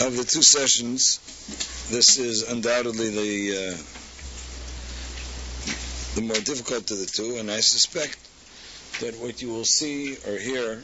[0.00, 1.18] Of the two sessions,
[1.90, 3.76] this is undoubtedly the uh,
[6.14, 8.18] the more difficult of the two, and I suspect
[9.00, 10.82] that what you will see or hear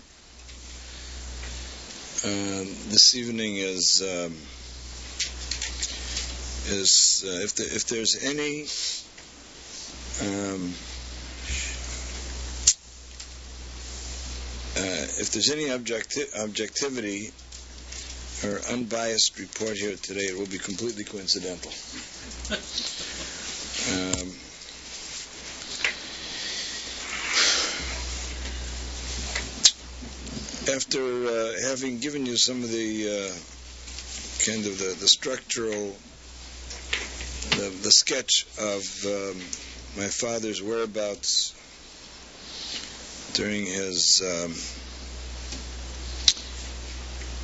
[2.24, 4.36] uh, this evening is um,
[6.76, 8.62] is uh, if the, if there's any
[10.20, 10.74] um,
[14.76, 17.32] uh, if there's any objecti- objectivity
[18.44, 21.72] or unbiased report here today, it will be completely coincidental.
[23.90, 24.28] Um,
[30.74, 33.34] after uh, having given you some of the uh,
[34.44, 35.96] kind of the, the structural,
[37.56, 39.40] the, the sketch of um,
[39.96, 41.54] my father's whereabouts
[43.34, 44.52] during his um,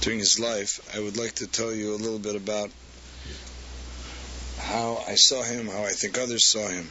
[0.04, 2.70] during his life, I would like to tell you a little bit about
[4.58, 6.90] how I saw him, how I think others saw him.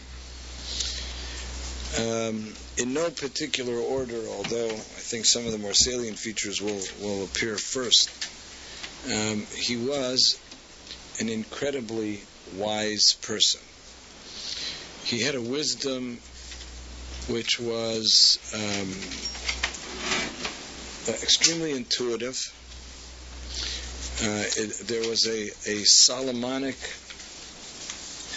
[1.95, 6.81] Um, in no particular order, although I think some of the more salient features will,
[6.99, 8.09] will appear first.
[9.05, 10.39] Um, he was
[11.19, 12.23] an incredibly
[12.55, 13.61] wise person.
[15.03, 16.17] He had a wisdom
[17.27, 18.89] which was um,
[21.21, 22.39] extremely intuitive.
[24.21, 26.77] Uh, it, there was a, a Solomonic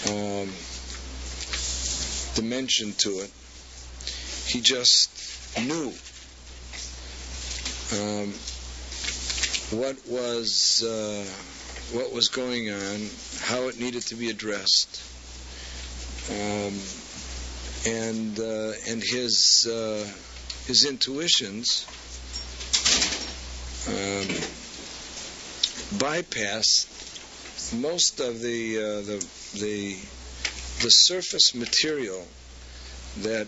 [0.09, 0.51] um,
[2.35, 3.31] dimension to it.
[4.47, 5.11] He just
[5.59, 5.93] knew
[7.93, 8.33] um,
[9.79, 11.25] what was uh,
[11.97, 13.11] what was going on,
[13.43, 15.03] how it needed to be addressed,
[16.31, 16.75] um,
[17.87, 20.07] and uh, and his uh,
[20.67, 21.87] his intuitions
[25.99, 29.97] bypassed most of the uh, the the
[30.83, 32.27] the surface material
[33.19, 33.47] that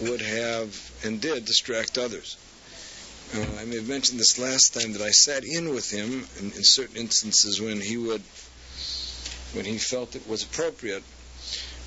[0.00, 2.36] would have and did distract others.
[3.34, 6.46] Uh, I may have mentioned this last time that I sat in with him in,
[6.46, 8.22] in, certain instances when he would,
[9.54, 11.02] when he felt it was appropriate,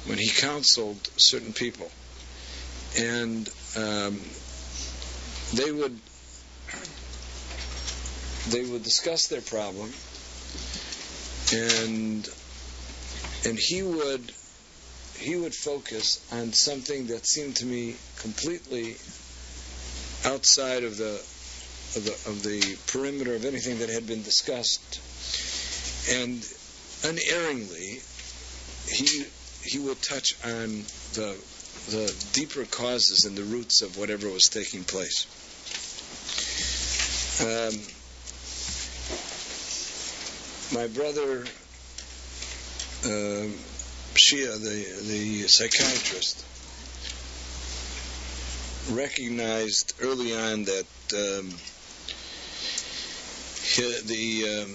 [0.06, 1.92] when he counseled certain people,
[2.98, 4.20] and um,
[5.54, 6.00] they would
[8.50, 9.92] they would discuss their problem,
[11.54, 12.28] and
[13.46, 14.32] and he would
[15.18, 18.96] he would focus on something that seemed to me completely
[20.26, 21.22] outside of the
[21.96, 25.00] of the, of the perimeter of anything that had been discussed,
[26.12, 26.44] and
[27.04, 28.00] unerringly,
[28.88, 29.26] he
[29.64, 30.84] he would touch on
[31.14, 31.38] the
[31.90, 35.28] the deeper causes and the roots of whatever was taking place.
[37.42, 37.95] Um,
[40.76, 41.46] my brother
[43.06, 43.48] uh,
[44.16, 46.44] Shia, the the psychiatrist,
[48.92, 51.50] recognized early on that um,
[54.08, 54.72] the um,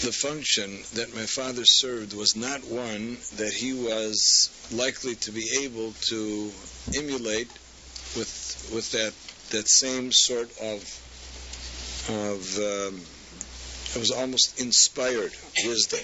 [0.00, 5.60] the function that my father served was not one that he was likely to be
[5.64, 6.50] able to
[6.96, 7.50] emulate
[8.16, 9.12] with with that
[9.50, 10.80] that same sort of
[12.08, 13.00] of um,
[13.94, 15.32] it was almost inspired
[15.64, 16.00] wisdom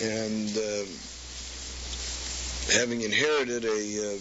[0.00, 0.84] and uh,
[2.72, 4.20] having inherited a um,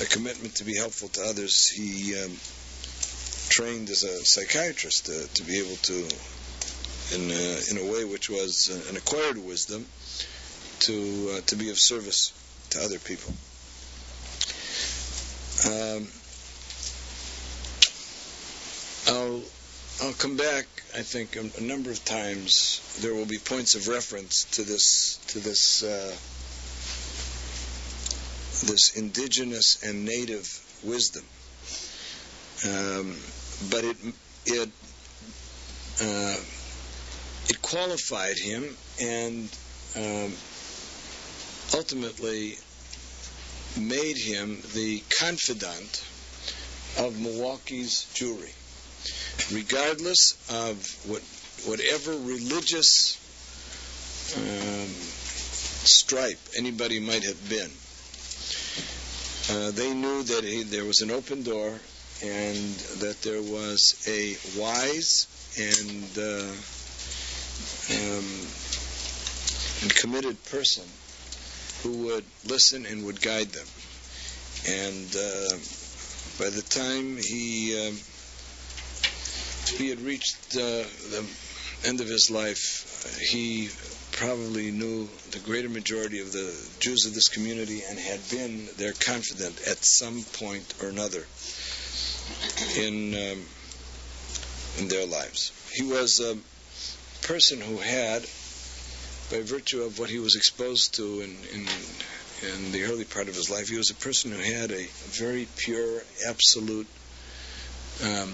[0.00, 2.32] a commitment to be helpful to others, he um,
[3.50, 5.94] trained as a psychiatrist uh, to be able to,
[7.14, 9.86] in uh, in a way which was uh, an acquired wisdom,
[10.80, 12.32] to uh, to be of service
[12.70, 13.32] to other people.
[15.66, 16.08] Um,
[19.08, 19.42] I'll
[20.02, 20.66] I'll come back.
[20.96, 25.20] I think a, a, number of times there will be points of reference to this
[25.28, 26.10] to this uh,
[28.66, 30.48] this indigenous and native
[30.82, 31.24] wisdom,
[32.66, 33.16] um,
[33.70, 33.96] but it
[34.44, 34.70] it
[36.02, 36.36] uh,
[37.48, 39.48] it qualified him and
[39.94, 40.32] um,
[41.76, 42.56] ultimately
[43.78, 46.04] made him the confidant
[46.98, 48.52] of Milwaukee's Jewry
[49.52, 50.76] regardless of
[51.06, 51.22] what,
[51.66, 53.18] whatever religious
[54.36, 54.88] um,
[55.84, 57.70] stripe anybody might have been.
[59.50, 61.78] Uh, they knew that he, there was an open door
[62.22, 65.26] and that there was a wise
[65.58, 66.52] and uh,
[67.90, 68.24] um,
[69.82, 70.84] and committed person
[71.82, 73.66] who would listen and would guide them.
[74.68, 75.58] And uh,
[76.38, 77.96] by the time he um,
[79.68, 81.26] he had reached uh, the
[81.84, 83.68] end of his life, he
[84.12, 88.92] probably knew the greater majority of the Jews of this community and had been their
[88.92, 91.26] confidant at some point or another
[92.78, 93.42] in um,
[94.78, 95.52] in their lives.
[95.72, 96.36] He was a
[97.26, 98.22] person who had,
[99.30, 101.66] by virtue of what he was exposed to in, in
[102.42, 105.46] in the early part of his life, he was a person who had a, very
[105.58, 106.88] pure, absolute,
[108.02, 108.32] um,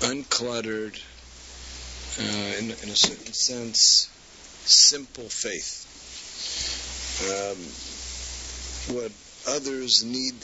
[0.00, 0.98] uncluttered,
[2.18, 4.08] uh, in, in, a certain sense,
[4.64, 5.84] simple faith.
[7.28, 7.58] Um,
[8.96, 9.12] what
[9.46, 10.34] others need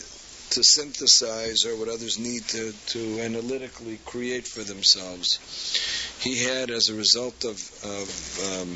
[0.51, 5.39] to synthesize or what others need to, to analytically create for themselves,
[6.21, 8.71] he had as a result of of, um,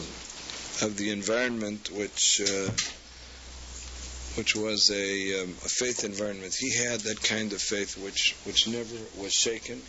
[0.87, 2.71] of the environment which uh,
[4.37, 6.55] which was a, um, a faith environment.
[6.57, 9.83] He had that kind of faith which which never was shaken,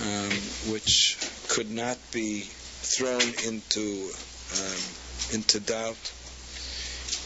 [0.00, 0.32] um,
[0.72, 4.10] which could not be thrown into
[4.54, 4.82] um,
[5.34, 6.12] into doubt,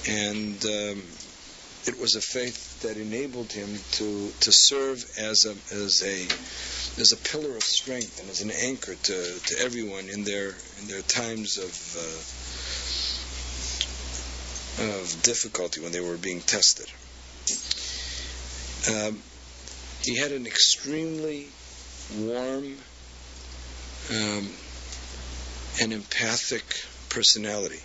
[0.08, 1.02] and um,
[1.86, 6.26] it was a faith that enabled him to to serve as a as a
[7.00, 10.88] as a pillar of strength and as an anchor to, to everyone in their in
[10.88, 12.22] their times of uh,
[15.02, 16.86] of difficulty when they were being tested.
[18.86, 19.22] Um,
[20.02, 21.48] he had an extremely
[22.12, 22.76] warm
[24.10, 24.48] um,
[25.80, 26.64] and empathic
[27.08, 27.80] personality.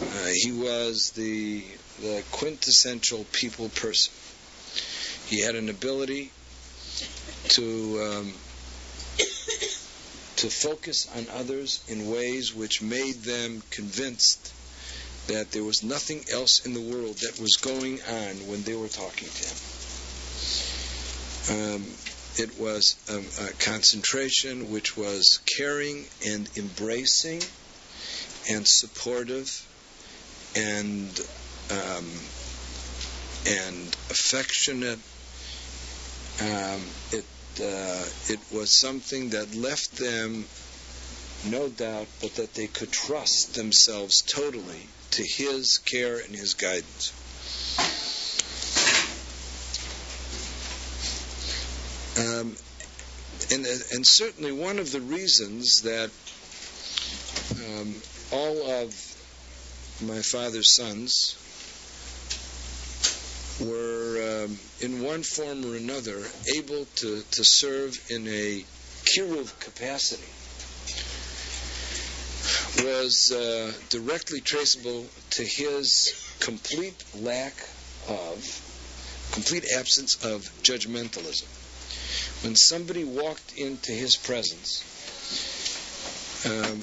[0.00, 1.64] Uh, he was the
[2.00, 4.12] the quintessential people person.
[5.26, 6.32] He had an ability
[7.50, 8.34] to um,
[10.36, 14.52] to focus on others in ways which made them convinced
[15.28, 18.88] that there was nothing else in the world that was going on when they were
[18.88, 19.56] talking to him.
[21.74, 21.84] Um,
[22.36, 27.42] it was a, concentration which was caring and embracing
[28.50, 29.50] and supportive
[30.56, 31.20] and
[31.70, 32.06] um,
[33.46, 34.98] and affectionate.
[36.40, 36.82] Um,
[37.12, 37.24] it
[37.60, 40.44] uh, it was something that left them
[41.44, 47.12] no doubt, but that they could trust themselves totally to His care and His guidance.
[52.18, 52.56] Um,
[53.50, 56.10] and, and certainly one of the reasons that
[57.56, 57.94] um,
[58.30, 58.94] all of
[60.02, 61.36] my father's sons
[63.60, 66.22] were, um, in one form or another,
[66.54, 68.64] able to, to serve in a
[69.04, 70.22] kiruv capacity
[72.84, 77.54] was uh, directly traceable to his complete lack
[78.08, 81.61] of, complete absence of judgmentalism.
[82.42, 84.82] When somebody walked into his presence,
[86.44, 86.80] um,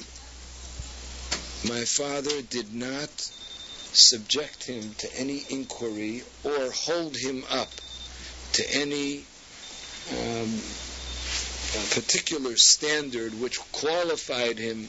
[1.68, 3.10] my father did not
[3.92, 7.68] subject him to any inquiry or hold him up
[8.52, 9.24] to any
[10.18, 10.60] um,
[11.90, 14.88] particular standard which qualified him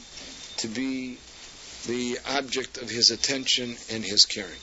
[0.58, 1.18] to be
[1.86, 4.60] the object of his attention and his caring.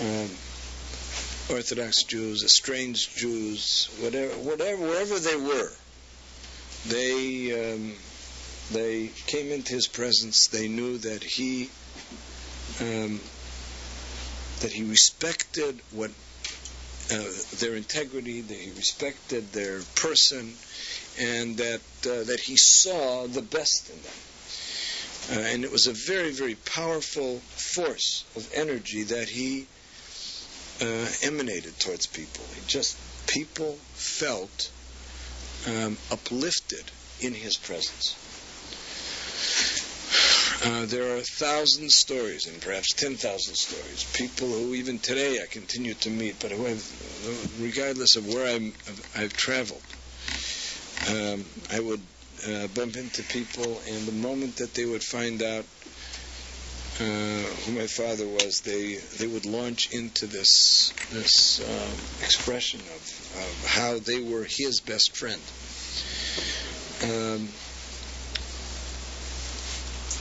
[0.00, 0.30] Um,
[1.50, 5.72] Orthodox Jews, estranged Jews, whatever, whatever, wherever they were,
[6.88, 7.92] they um,
[8.72, 10.48] they came into his presence.
[10.48, 11.68] They knew that he
[12.80, 13.20] um,
[14.60, 16.10] that he respected what
[17.12, 17.24] uh,
[17.58, 20.54] their integrity, that he respected their person,
[21.20, 24.12] and that uh, that he saw the best in them.
[25.32, 29.66] Uh, and it was a very, very powerful force of energy that he
[30.80, 32.44] uh, emanated towards people.
[32.54, 34.70] He just people felt
[35.66, 36.90] um, uplifted
[37.20, 38.16] in his presence.
[40.64, 44.04] Uh, there are a thousand stories, and perhaps ten thousand stories.
[44.14, 48.72] People who even today I continue to meet, but who have, regardless of where I'm,
[49.16, 49.82] I've traveled,
[51.10, 52.00] um, I would
[52.48, 55.64] uh, bump into people, and the moment that they would find out
[56.98, 63.02] who my father was, they they would launch into this this uh, expression of,
[63.36, 65.40] of how they were his best friend.
[67.02, 67.48] Um,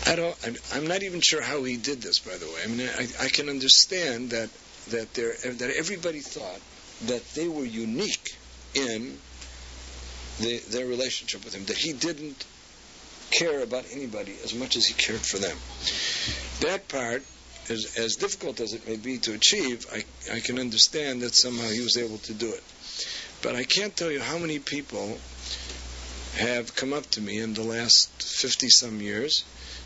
[0.06, 0.36] I don't.
[0.46, 2.20] I'm, I'm, not even sure how he did this.
[2.20, 4.50] By the way, I mean, I, I can understand that
[4.90, 6.60] that there that everybody thought
[7.06, 8.38] that they were unique
[8.74, 9.18] in
[10.40, 12.46] the, their relationship with him, that he didn't
[13.34, 15.58] care about anybody as much as he cared for them.
[16.62, 17.24] That part,
[17.70, 21.68] as, as difficult as it may be to achieve, I, I can understand that somehow
[21.68, 22.64] he was able to do it.
[23.42, 25.18] But I can't tell you how many people
[26.38, 29.44] have come up to me in the last 50 some years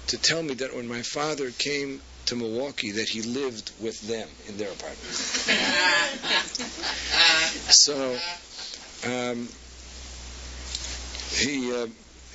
[0.08, 4.28] to tell me that when my father came to Milwaukee that he lived with them
[4.48, 5.00] in their apartment.
[7.70, 8.18] so
[9.06, 9.48] um,
[11.32, 11.88] he, uh,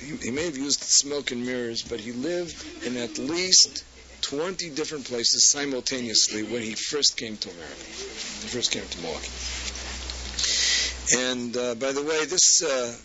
[0.03, 2.55] he, may have used smoke and mirrors, but he lived
[2.85, 3.83] in at least
[4.21, 7.75] 20 different places simultaneously when he first came to America.
[7.75, 9.29] He first came to Milwaukee.
[11.15, 12.95] And uh, by the way, this uh,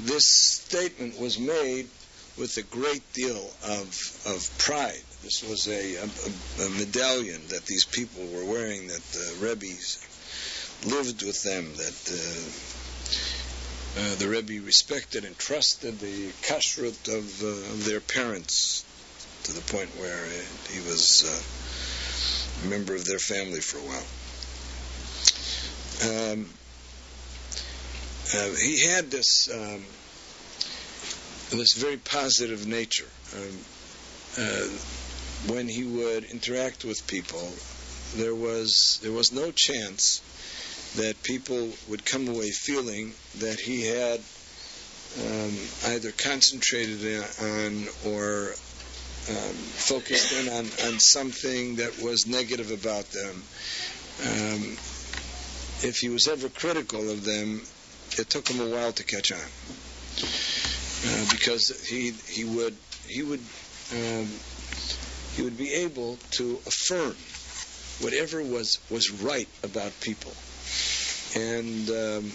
[0.00, 1.88] this statement was made
[2.36, 3.88] with a great deal of
[4.26, 5.02] of pride.
[5.22, 9.98] This was a, a, a medallion that these people were wearing that the Rebbe's
[10.84, 11.94] lived with them, that
[13.96, 18.84] uh, the Rebbe respected and trusted the kashrut of, uh, of their parents
[19.44, 23.82] to the point where uh, he was uh, a member of their family for a
[23.82, 24.06] while.
[26.34, 26.50] Um,
[28.34, 29.84] uh, he had this um,
[31.50, 33.08] this very positive nature.
[33.36, 33.58] Um,
[35.46, 37.52] when he would interact with people,
[38.16, 40.20] there was there was no chance
[40.96, 44.20] that people would come away feeling that he had
[45.20, 45.56] um,
[45.92, 48.54] either concentrated on or
[49.30, 49.54] um,
[49.88, 53.42] focused in on, on something that was negative about them.
[54.22, 54.76] Um,
[55.82, 57.62] if he was ever critical of them,
[58.18, 59.38] it took him a while to catch on
[61.06, 63.42] uh, because he he would he would
[63.92, 64.28] um,
[65.34, 67.14] he would be able to affirm
[68.00, 70.32] whatever was was right about people,
[71.34, 72.32] and um,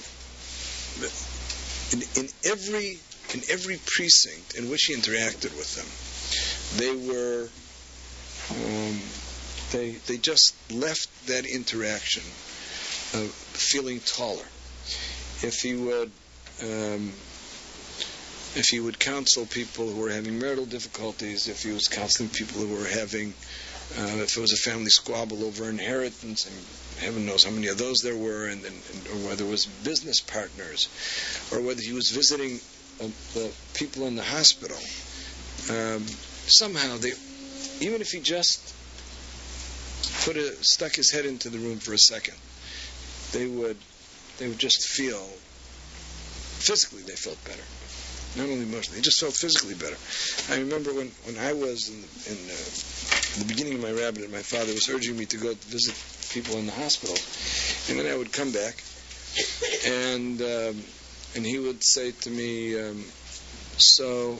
[1.93, 2.99] in, in every
[3.33, 7.49] in every precinct in which he interacted with them, they were
[8.51, 8.99] um,
[9.71, 12.23] they they just left that interaction
[13.13, 14.45] uh, feeling taller.
[15.41, 16.11] If he would
[16.61, 17.13] um,
[18.55, 22.61] if he would counsel people who were having marital difficulties, if he was counseling people
[22.61, 23.33] who were having,
[23.97, 27.77] uh, if it was a family squabble over inheritance, and heaven knows how many of
[27.77, 30.89] those there were, and, and, and or whether it was business partners,
[31.51, 32.59] or whether he was visiting
[33.01, 34.77] uh, the people in the hospital,
[35.69, 36.03] um,
[36.47, 37.11] somehow they,
[37.81, 38.73] even if he just
[40.25, 42.35] put a, stuck his head into the room for a second,
[43.31, 43.77] they would
[44.39, 45.27] they would just feel
[46.59, 47.63] physically they felt better.
[48.35, 49.97] Not only emotionally, they just felt physically better.
[50.53, 54.41] I remember when, when I was in, in uh, the beginning of my rabbinate, my
[54.41, 55.95] father was urging me to go visit
[56.29, 57.17] people in the hospital,
[57.89, 58.83] and then I would come back,
[59.85, 60.83] and um,
[61.35, 63.03] and he would say to me, um,
[63.77, 64.37] "So,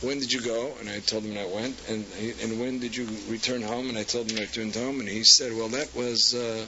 [0.00, 2.96] when did you go?" And I told him I went, and he, and when did
[2.96, 3.90] you return home?
[3.90, 6.64] And I told him I returned home, and he said, "Well, that was." Uh,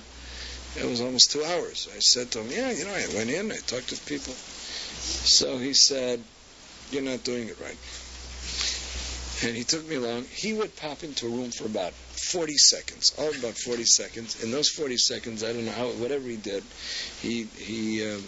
[0.77, 1.89] it was almost two hours.
[1.93, 4.35] I said to him, Yeah, you know, I went in, I talked to people.
[4.35, 6.23] So he said,
[6.91, 7.79] You're not doing it right.
[9.43, 10.25] And he took me along.
[10.35, 14.43] He would pop into a room for about 40 seconds, all about 40 seconds.
[14.43, 16.65] In those 40 seconds, I don't know how, whatever he did,
[17.21, 18.23] he, he um,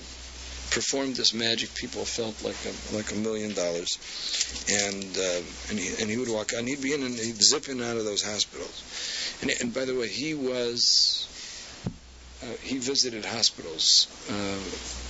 [0.71, 1.75] performed this magic.
[1.75, 3.99] People felt like a, like a million dollars.
[4.71, 7.43] And, uh, and, he, and he would walk out, and he'd be in and he'd
[7.43, 8.85] zip in and out of those hospitals.
[9.43, 11.26] And, and by the way, he was
[12.43, 15.10] uh, he visited hospitals uh,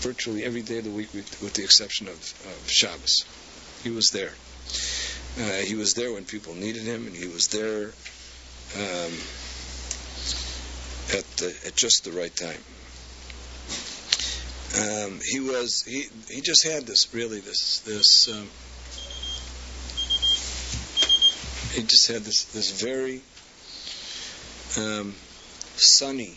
[0.00, 3.24] virtually every day of the week, with, the exception of, of Shabbos.
[3.82, 4.32] He was there.
[5.38, 7.86] Uh, he was there when people needed him, and he was there
[8.76, 9.12] um,
[11.16, 12.58] at the, at just the right time.
[14.76, 18.48] Um, he was he he just had this really this this um,
[21.74, 23.22] he just had this this very
[24.76, 25.14] um,
[25.76, 26.36] sunny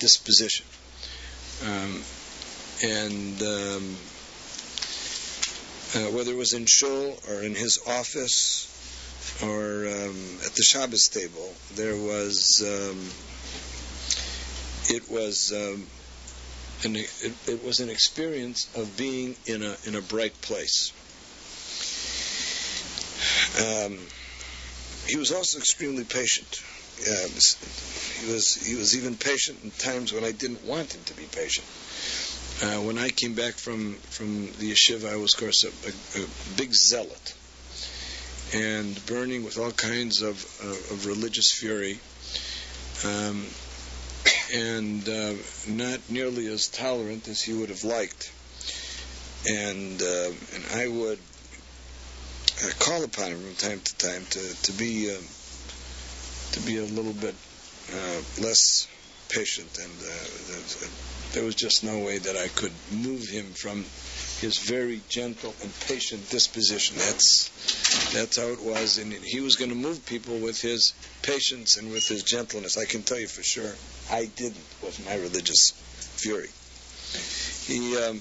[0.00, 0.66] disposition.
[2.82, 3.96] And um,
[5.94, 8.68] uh, whether it was in shul or in his office
[9.42, 13.10] or um, at the Shabbos table, there was um,
[14.94, 15.86] it was um,
[16.84, 20.92] an, it, it, was an experience of being in a in a bright place.
[23.58, 23.98] Um,
[25.06, 26.62] he was also extremely patient.
[26.98, 31.24] He was he was even patient in times when I didn't want him to be
[31.24, 31.66] patient.
[32.60, 36.24] Uh, when I came back from from the yeshiva, I was, of course, a, a,
[36.24, 37.34] a big zealot
[38.52, 42.00] and burning with all kinds of, of religious fury,
[43.04, 43.46] um,
[44.52, 45.34] and uh,
[45.68, 48.32] not nearly as tolerant as he would have liked.
[49.46, 51.20] And uh, and I would
[52.64, 55.20] uh, call upon him from time to time to to be uh,
[56.52, 57.36] to be a little bit
[58.40, 58.88] less
[59.28, 60.88] patient, and uh,
[61.32, 63.84] there was just no way that I could move him from
[64.40, 66.96] his very gentle and patient disposition.
[66.98, 67.50] That's
[68.12, 71.90] that's how it was, and he was going to move people with his patience and
[71.90, 72.78] with his gentleness.
[72.78, 73.74] I can tell you for sure,
[74.10, 75.72] I didn't with my religious
[76.16, 76.50] fury.
[77.66, 78.20] He um,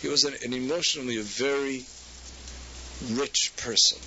[0.00, 1.84] he was an, an emotionally a very
[3.12, 3.98] rich person.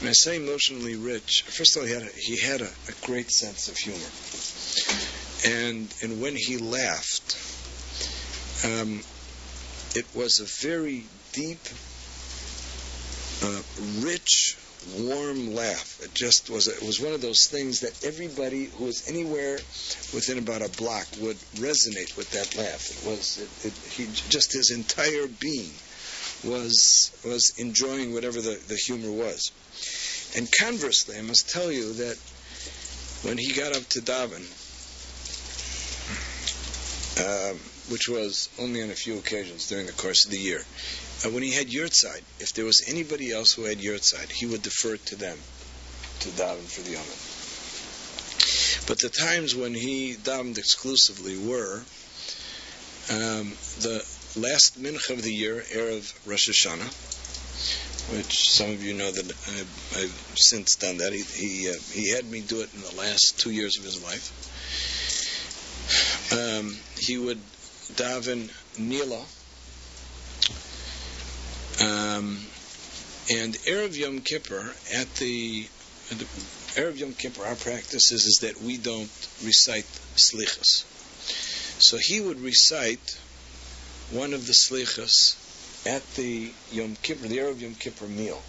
[0.00, 3.06] When I say emotionally rich, first of all, he had a, he had a, a
[3.06, 4.10] great sense of humor,
[5.44, 7.36] and and when he laughed,
[8.64, 9.02] um,
[9.94, 11.60] it was a very deep,
[13.42, 13.62] uh,
[14.00, 14.56] rich,
[14.98, 16.00] warm laugh.
[16.02, 16.68] It just was.
[16.68, 19.56] It was one of those things that everybody who was anywhere
[20.14, 22.90] within about a block would resonate with that laugh.
[22.90, 23.38] It was.
[23.38, 25.72] It, it, he just his entire being
[26.44, 29.50] was was enjoying whatever the, the humor was.
[30.36, 32.18] And conversely, I must tell you that
[33.22, 34.44] when he got up to daven,
[37.18, 37.56] um,
[37.90, 40.62] which was only on a few occasions during the course of the year,
[41.24, 44.62] uh, when he had yahrzeit, if there was anybody else who had yahrzeit, he would
[44.62, 45.38] defer to them
[46.20, 48.86] to daven for the Yomim.
[48.86, 51.82] But the times when he davened exclusively were
[53.10, 54.04] um, the
[54.36, 56.92] last mincha of the year, Erev Rosh Hashanah,
[58.16, 61.12] which some of you know that I've, I've since done that.
[61.12, 64.02] He he, uh, he, had me do it in the last two years of his
[64.02, 64.32] life.
[66.32, 67.40] Um, he would
[67.94, 69.24] daven Nila,
[71.80, 72.38] um,
[73.30, 75.68] and Erev Yom Kippur at the,
[76.10, 76.24] at the
[76.74, 77.44] Erev Yom Kippur.
[77.44, 79.10] Our practice is, is that we don't
[79.44, 80.84] recite slichas.
[81.78, 83.18] So he would recite
[84.10, 88.42] one of the slichas at the Yom Kippur, the Erev Yom Kippur meal.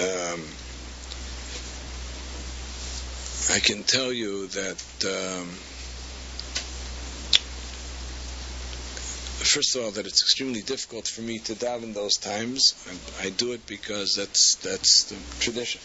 [0.00, 0.42] Um,
[3.50, 5.48] I can tell you that um,
[9.42, 12.72] first of all that it's extremely difficult for me to daven those times.
[13.20, 15.80] I, I do it because that's that's the tradition.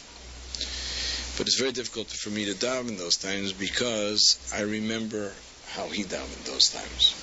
[1.38, 5.34] But it's very difficult for me to daven those times because I remember
[5.70, 7.14] how he davened those times.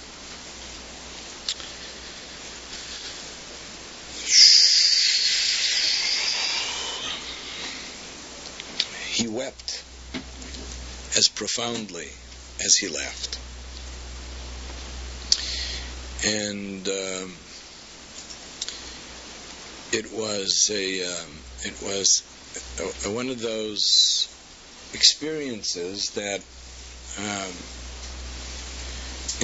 [9.14, 9.63] He wept
[11.16, 12.08] as profoundly
[12.64, 13.38] as he laughed.
[16.26, 17.36] And um,
[19.92, 22.22] it was a um, it was
[22.78, 24.28] a, a, one of those
[24.92, 26.40] experiences that
[27.18, 27.54] um,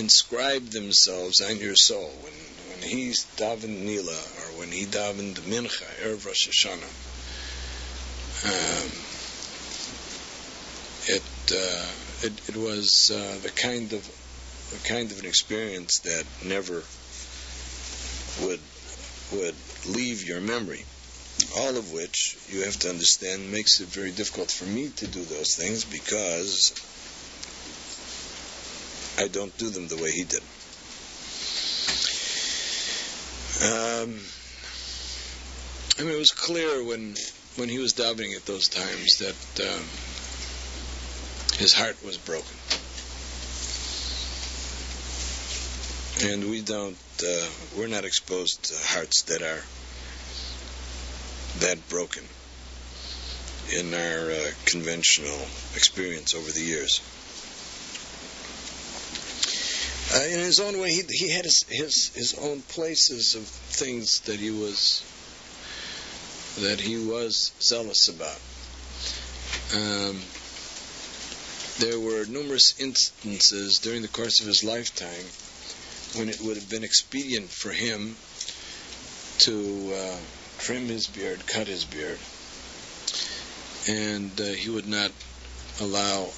[0.03, 2.11] inscribe themselves on your soul.
[2.23, 2.33] When
[2.71, 6.95] when he's davened Nila or when he davened Mincha, Erev Rosh Hashanah,
[8.47, 8.91] um,
[11.15, 14.03] it, uh, it, it was uh, the kind of
[14.71, 16.83] the kind of an experience that never
[18.43, 18.61] would
[19.33, 19.55] would
[19.87, 20.85] leave your memory.
[21.59, 25.25] All of which you have to understand makes it very difficult for me to do
[25.25, 26.73] those things because
[29.19, 30.43] I don't do them the way he did.
[33.63, 34.21] Um,
[35.99, 37.15] I mean, it was clear when
[37.57, 39.85] when he was davening at those times that um,
[41.61, 42.57] his heart was broken,
[46.33, 46.97] and we don't.
[47.23, 47.47] Uh,
[47.77, 49.63] we're not exposed to hearts that are
[51.59, 52.25] that broken
[53.77, 55.39] in our uh, conventional
[55.77, 57.03] experience over the years.
[60.15, 64.21] Uh, in his own way, he, he had his, his, his own places of things
[64.21, 65.05] that he was
[66.59, 68.41] that he was zealous about.
[69.73, 70.21] Um,
[71.79, 75.27] there were numerous instances during the course of his lifetime
[76.19, 78.17] when it would have been expedient for him
[79.39, 80.17] to uh,
[80.59, 82.19] trim his beard, cut his beard,
[83.89, 85.13] and uh, he would not
[85.81, 86.29] allow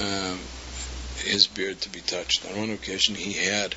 [0.00, 0.38] um,
[1.18, 2.46] his beard to be touched.
[2.46, 3.74] On one occasion, he had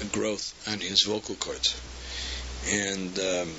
[0.00, 1.80] a growth on his vocal cords,
[2.70, 3.54] and um,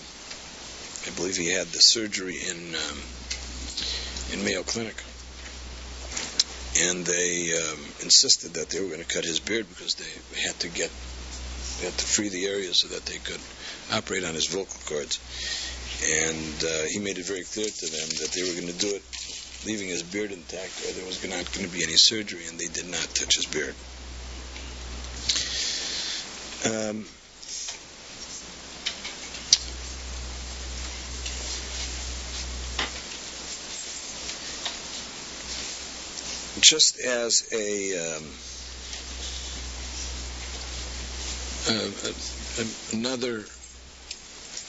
[1.08, 3.00] I believe he had the surgery in um,
[4.32, 5.02] in Mayo Clinic,
[6.88, 10.60] and they um, insisted that they were going to cut his beard because they had
[10.60, 10.92] to get
[11.80, 13.40] they had to free the area so that they could
[13.92, 15.20] operate on his vocal cords.
[16.04, 18.96] And uh, he made it very clear to them that they were going to do
[18.96, 19.04] it
[19.66, 22.68] leaving his beard intact, or there was not going to be any surgery, and they
[22.68, 23.76] did not touch his beard.
[26.66, 27.06] Um,
[36.70, 38.24] just as a, um,
[41.68, 41.90] uh,
[42.96, 43.44] another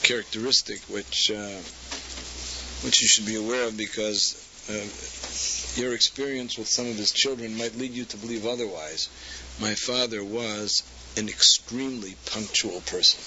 [0.03, 1.61] characteristic which uh,
[2.87, 4.35] which you should be aware of because
[4.71, 9.11] uh, your experience with some of his children might lead you to believe otherwise.
[9.61, 10.83] My father was
[11.19, 13.21] an extremely punctual person.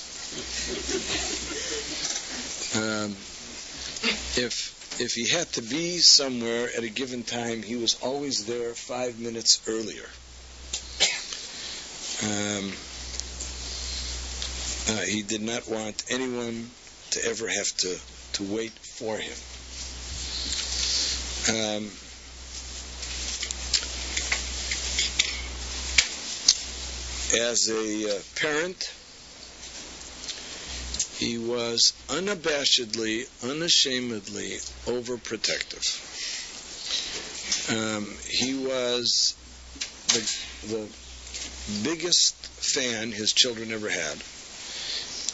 [2.75, 3.11] Um,
[4.35, 8.73] if if he had to be somewhere at a given time, he was always there
[8.73, 10.07] five minutes earlier.
[12.23, 12.71] Um,
[14.89, 16.69] uh, he did not want anyone
[17.11, 17.97] to ever have to,
[18.33, 19.37] to wait for him.
[21.49, 21.91] Um,
[27.41, 28.93] as a uh, parent,
[31.17, 35.85] he was unabashedly, unashamedly overprotective.
[37.69, 39.35] Um, he was
[40.07, 40.87] the, the
[41.83, 44.17] biggest fan his children ever had.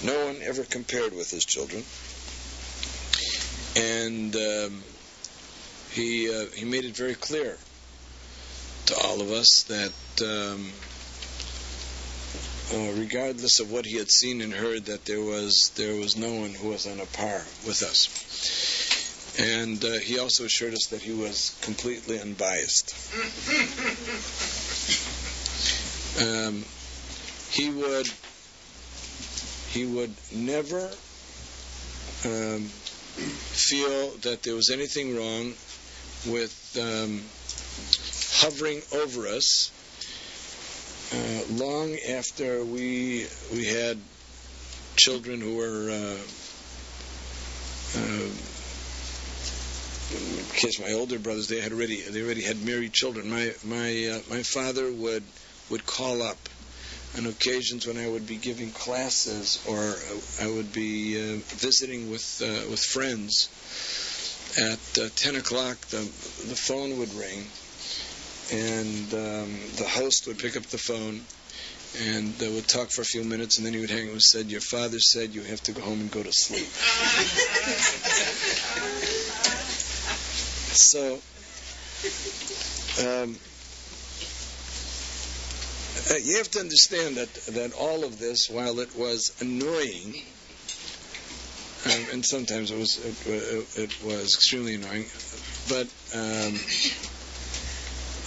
[0.03, 1.83] No one ever compared with his children.
[3.75, 4.83] And um,
[5.91, 7.57] he, uh, he made it very clear
[8.87, 9.93] to all of us that
[10.25, 10.71] um,
[12.73, 16.33] uh, regardless of what he had seen and heard, that there was there was no
[16.33, 18.07] one who was on a par with us.
[19.39, 22.93] And uh, he also assured us that he was completely unbiased.
[26.19, 26.65] Um,
[27.51, 28.09] he would
[29.69, 30.89] he would never
[32.25, 35.53] um, feel that there was anything wrong
[36.27, 37.23] with um,
[38.41, 39.71] hovering over us
[41.11, 43.97] uh, long after we we had
[44.95, 46.17] children who were uh,
[47.97, 48.29] uh,
[50.81, 53.29] my older brothers they had already they already had married children.
[53.29, 55.23] My my uh, my father would
[55.69, 56.37] would call up
[57.17, 59.95] on occasions when I would be giving classes or
[60.41, 63.49] I would be uh, visiting with with friends.
[64.57, 67.45] At uh, 10 o'clock the the phone would ring
[68.51, 71.21] and um, the host would pick up the phone
[71.97, 74.21] and they would talk for a few minutes, and then he would hang up and
[74.21, 76.67] said, "Your father said you have to go home and go to sleep."
[80.75, 81.19] so,
[83.01, 83.35] um,
[86.11, 90.21] uh, you have to understand that that all of this, while it was annoying,
[91.85, 95.05] um, and sometimes it was it, it, was extremely annoying,
[95.67, 96.53] but um,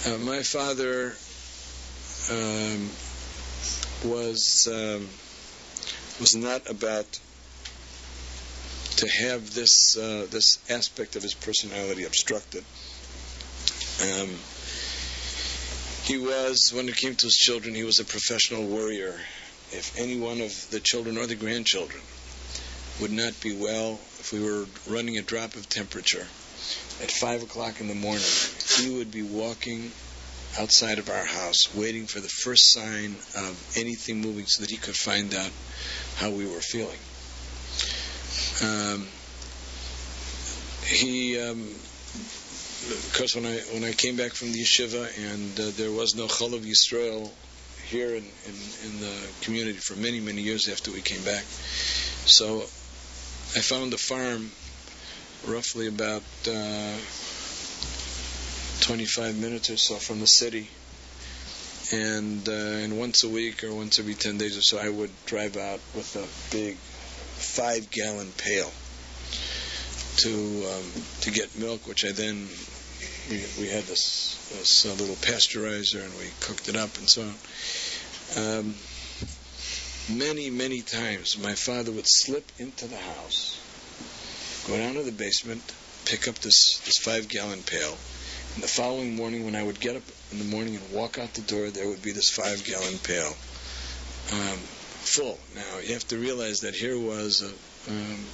[0.05, 1.13] uh, my father
[2.31, 2.89] um,
[4.11, 5.07] was um,
[6.19, 7.19] was not about
[8.97, 12.63] to have this uh, this aspect of his personality obstructed.
[14.01, 14.29] Um,
[16.03, 19.15] he was, when it came to his children, he was a professional warrior.
[19.71, 22.01] If any one of the children or the grandchildren
[22.99, 26.27] would not be well, if we were running a drop of temperature,
[27.01, 28.21] at five o'clock in the morning,
[28.69, 29.91] he would be walking
[30.59, 34.77] outside of our house, waiting for the first sign of anything moving so that he
[34.77, 35.51] could find out
[36.17, 36.99] how we were feeling.
[38.61, 39.07] Um,
[40.85, 45.71] he, um, of course, when I when I came back from the yeshiva and uh,
[45.75, 47.31] there was no Chalav Yisrael
[47.87, 51.43] here in, in, in the community for many many years after we came back,
[52.25, 52.61] so
[53.55, 54.51] I found a farm
[55.47, 56.23] roughly about.
[56.47, 56.97] Uh,
[58.81, 60.69] 25 minutes or so from the city.
[61.91, 65.11] And, uh, and once a week or once every 10 days or so, I would
[65.25, 68.71] drive out with a big five gallon pail
[70.17, 72.47] to um, to get milk, which I then
[73.29, 77.23] we, we had this, this uh, little pasteurizer and we cooked it up and so
[77.23, 78.59] on.
[78.59, 78.75] Um,
[80.09, 83.59] many many times, my father would slip into the house,
[84.67, 85.61] go down to the basement,
[86.05, 87.97] pick up this this five gallon pail,
[88.55, 91.33] and the following morning, when I would get up in the morning and walk out
[91.33, 93.35] the door, there would be this five gallon pail
[94.31, 94.57] um,
[95.01, 95.39] full.
[95.55, 98.25] Now, you have to realize that here was a, um,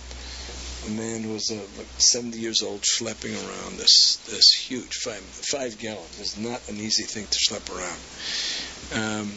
[0.87, 5.21] a man who was uh, like 70 years old schlepping around this, this huge five,
[5.21, 9.21] five gallons is not an easy thing to schlep around.
[9.21, 9.31] Um,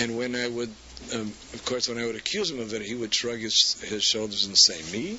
[0.00, 0.72] and when I would,
[1.14, 4.02] um, of course, when I would accuse him of it, he would shrug his, his
[4.02, 5.18] shoulders and say, Me?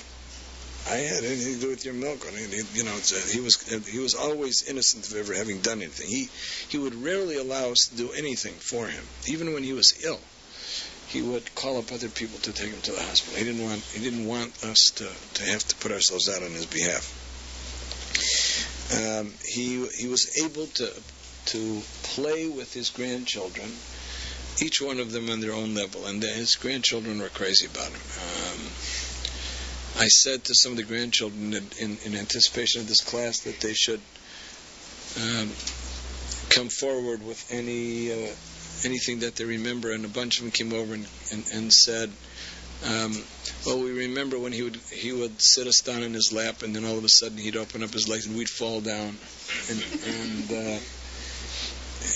[0.89, 2.25] I had anything to do with your milk.
[2.27, 3.55] I mean, you know, uh, he was
[3.87, 6.07] he was always innocent of ever having done anything.
[6.07, 6.29] He
[6.69, 10.19] he would rarely allow us to do anything for him, even when he was ill.
[11.07, 13.37] He would call up other people to take him to the hospital.
[13.37, 16.51] He didn't want he didn't want us to, to have to put ourselves out on
[16.51, 17.03] his behalf.
[18.95, 20.91] um, he he was able to
[21.47, 23.71] to play with his grandchildren,
[24.61, 28.01] each one of them on their own level, and his grandchildren were crazy about him.
[28.17, 28.59] Um,
[29.99, 33.59] I said to some of the grandchildren in, in, in anticipation of this class that
[33.61, 34.01] they should
[35.19, 35.49] um,
[36.49, 38.31] come forward with any uh,
[38.85, 42.11] anything that they remember, and a bunch of them came over and, and, and said,
[42.85, 43.11] um,
[43.65, 46.75] well, we remember when he would he would sit us down in his lap, and
[46.75, 49.17] then all of a sudden he'd open up his legs and we'd fall down,
[49.69, 50.79] and and uh,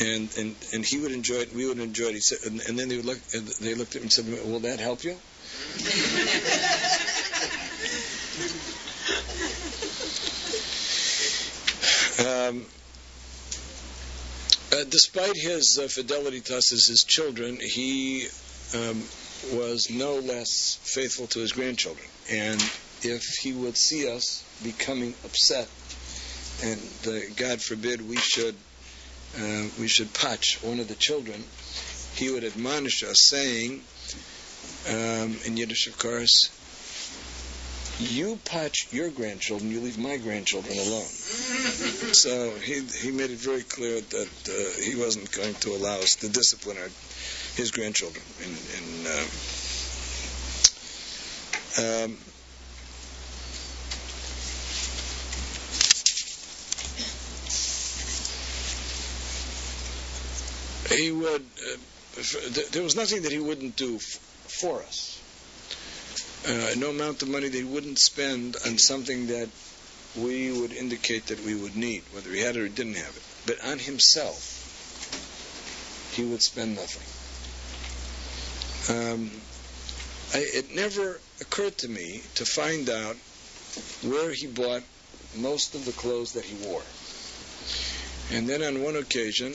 [0.05, 1.53] and, and and he would enjoy it.
[1.53, 2.13] We would enjoy it.
[2.13, 3.21] He said, and, and then they would look.
[3.59, 5.17] They looked at him and said, "Will that help you?"
[12.25, 12.65] Um,
[14.73, 18.27] uh, despite his uh, fidelity to us as his children, he
[18.75, 19.01] um,
[19.53, 22.07] was no less faithful to his grandchildren.
[22.29, 22.61] And
[23.01, 25.67] if he would see us becoming upset,
[26.63, 28.55] and uh, God forbid we should
[29.37, 31.43] uh, we should patch one of the children,
[32.15, 33.81] he would admonish us, saying,
[34.89, 36.49] um, in Yiddish, of course,
[38.01, 41.05] you patch your grandchildren, you leave my grandchildren alone.
[42.13, 46.15] so he he made it very clear that uh, he wasn't going to allow us
[46.15, 46.89] to discipline our
[47.55, 48.23] his grandchildren.
[48.41, 49.25] In, in uh,
[52.05, 52.17] um,
[60.89, 61.45] he would.
[61.71, 61.77] Uh,
[62.71, 64.01] there was nothing that he wouldn't do f-
[64.61, 65.20] for us.
[66.47, 69.47] Uh, no amount of money he wouldn't spend on something that
[70.17, 73.23] we would indicate that we would need, whether he had it or didn't have it.
[73.45, 74.57] But on himself,
[76.15, 77.07] he would spend nothing.
[78.89, 79.31] Um,
[80.33, 83.15] I, it never occurred to me to find out
[84.01, 84.83] where he bought
[85.35, 86.83] most of the clothes that he wore.
[88.31, 89.53] And then on one occasion,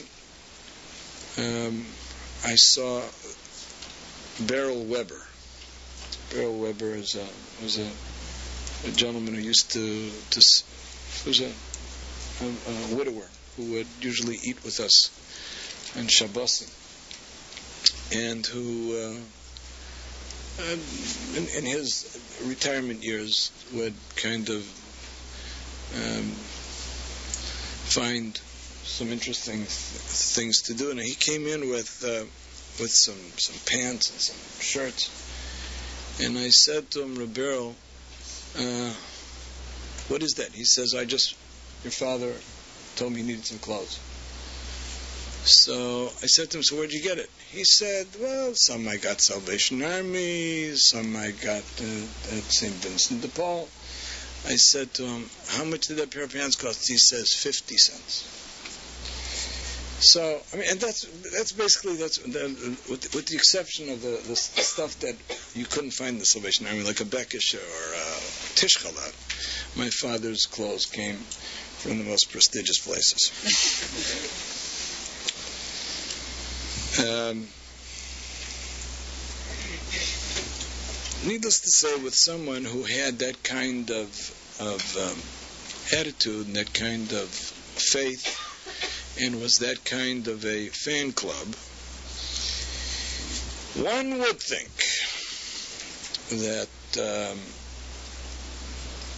[1.37, 1.85] um,
[2.45, 3.01] I saw
[4.39, 5.21] Beryl Weber.
[6.31, 7.89] Beryl Weber is a, was a,
[8.87, 10.41] a gentleman who used to, to
[11.25, 15.09] was a, a, a, widower who would usually eat with us
[15.97, 16.69] on Shabbosim,
[18.13, 19.15] and who uh,
[20.63, 20.77] uh,
[21.35, 24.63] in, in, his retirement years would kind of
[25.95, 26.31] um,
[27.85, 28.35] find
[28.83, 30.91] some interesting th- things to do.
[30.91, 32.25] And he came in with uh,
[32.81, 35.26] with some some pants and some shirts.
[36.19, 37.75] And I said to him, Roberto,
[38.57, 38.93] uh,
[40.07, 40.51] what is that?
[40.51, 41.35] He says, I just,
[41.83, 42.33] your father
[42.95, 43.99] told me he needed some clothes.
[45.43, 47.29] So I said to him, so where'd you get it?
[47.51, 52.73] He said, well, some I got Salvation Army, some I got uh, at St.
[52.73, 53.69] Vincent de Paul.
[54.45, 56.87] I said to him, how much did that pair of pants cost?
[56.87, 58.36] He says, 50 cents.
[59.99, 64.21] So I mean, and that's that's basically that's the, with, with the exception of the,
[64.27, 65.15] the stuff that
[65.55, 68.05] you couldn't find in the Salvation Army, like a Bekish or a
[68.53, 69.13] Tishchalat.
[69.75, 73.31] My father's clothes came from the most prestigious places.
[76.99, 77.47] um,
[81.27, 84.09] needless to say, with someone who had that kind of
[84.59, 88.46] of um, attitude and that kind of faith
[89.19, 91.55] and was that kind of a fan club,
[93.75, 94.71] one would think
[96.41, 97.39] that um,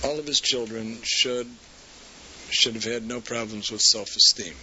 [0.04, 1.48] all of his children should
[2.52, 4.56] should have had no problems with self-esteem.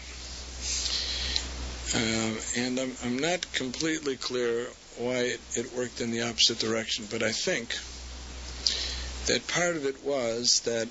[1.95, 4.67] Uh, and I'm, I'm, not completely clear
[4.99, 7.77] why it, it worked in the opposite direction, but I think
[9.27, 10.89] that part of it was that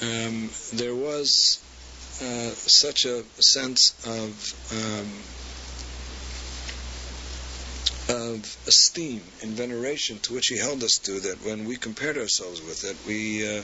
[0.00, 1.58] um, there was
[2.22, 4.30] uh, such a sense of
[4.72, 5.10] um,
[8.06, 12.60] of esteem and veneration to which he held us to that when we compared ourselves
[12.62, 13.62] with it, we uh,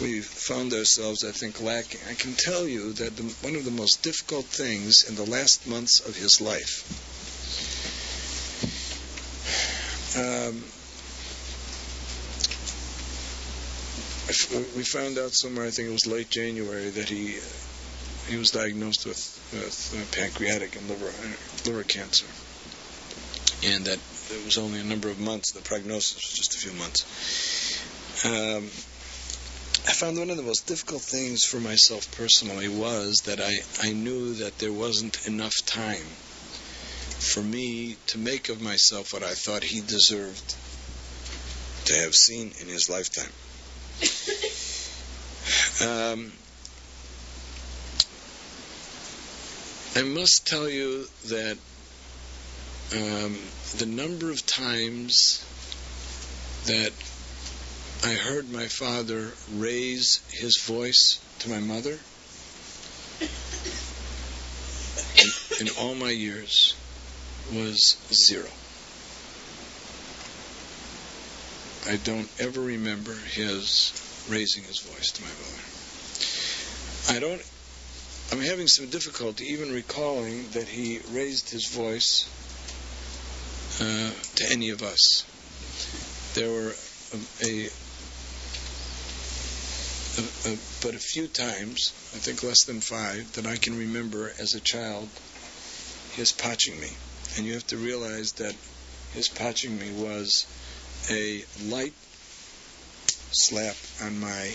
[0.00, 2.00] we found ourselves, I think, lacking.
[2.10, 5.68] I can tell you that the, one of the most difficult things in the last
[5.68, 6.82] months of his life
[10.16, 10.62] um,
[14.76, 17.36] we found out somewhere, I think it was late January, that he
[18.28, 19.20] he was diagnosed with,
[19.52, 22.26] with uh, pancreatic and liver uh, liver cancer,
[23.64, 23.98] and that
[24.30, 25.52] it was only a number of months.
[25.52, 27.04] The prognosis was just a few months.
[28.24, 28.64] Um,
[29.86, 33.92] I found one of the most difficult things for myself personally was that I, I
[33.92, 36.06] knew that there wasn't enough time
[37.18, 40.54] for me to make of myself what I thought he deserved
[41.86, 43.30] to have seen in his lifetime.
[45.80, 46.32] Um,
[49.96, 51.58] I must tell you that
[52.94, 53.38] um,
[53.78, 55.44] the number of times
[56.66, 56.92] that
[58.04, 61.98] I heard my father raise his voice to my mother
[65.18, 65.28] in,
[65.60, 66.74] in all my years
[67.52, 68.48] was zero.
[71.86, 73.92] I don't ever remember his
[74.30, 77.18] raising his voice to my mother.
[77.18, 77.42] I don't.
[78.32, 82.26] I'm having some difficulty even recalling that he raised his voice
[83.80, 85.24] uh, to any of us.
[86.34, 86.74] There were
[87.42, 87.68] a,
[90.16, 94.32] a, a, but a few times, I think less than five, that I can remember
[94.38, 95.10] as a child,
[96.12, 96.88] his patching me.
[97.36, 98.54] And you have to realize that
[99.12, 100.46] his patching me was
[101.10, 101.94] a light
[103.32, 104.54] slap on my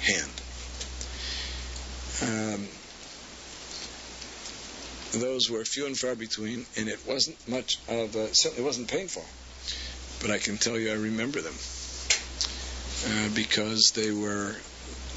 [0.00, 0.30] hand.
[2.22, 2.68] Um,
[5.12, 9.24] those were few and far between, and it wasn't much of a, certainly wasn't painful,
[10.22, 11.54] but I can tell you I remember them
[13.08, 14.54] uh, because they were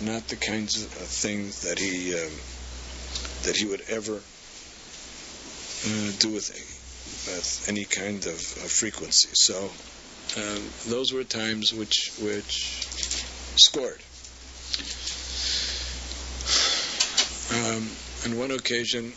[0.01, 2.31] not the kinds of things that he um,
[3.43, 4.15] that he would ever
[5.85, 6.49] uh, do with,
[7.27, 9.29] with any kind of, of frequency.
[9.33, 9.69] So
[10.37, 12.85] um, those were times which which
[13.57, 14.01] scored.
[17.53, 17.87] Um,
[18.25, 19.13] on one occasion,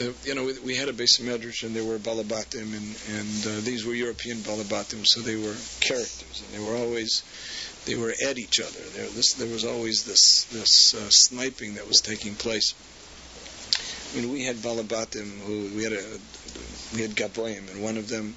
[0.00, 3.46] uh, you know, we, we, had a beis medrash and there were balabatim, and, and
[3.46, 7.22] uh, these were European balabatim, so they were characters, and they were always
[7.86, 8.80] they were at each other.
[8.94, 12.74] There, this, there was always this this uh, sniping that was taking place.
[14.12, 16.04] I mean, we had balabatim who we had a
[16.94, 18.34] we had gaboyim, and one of them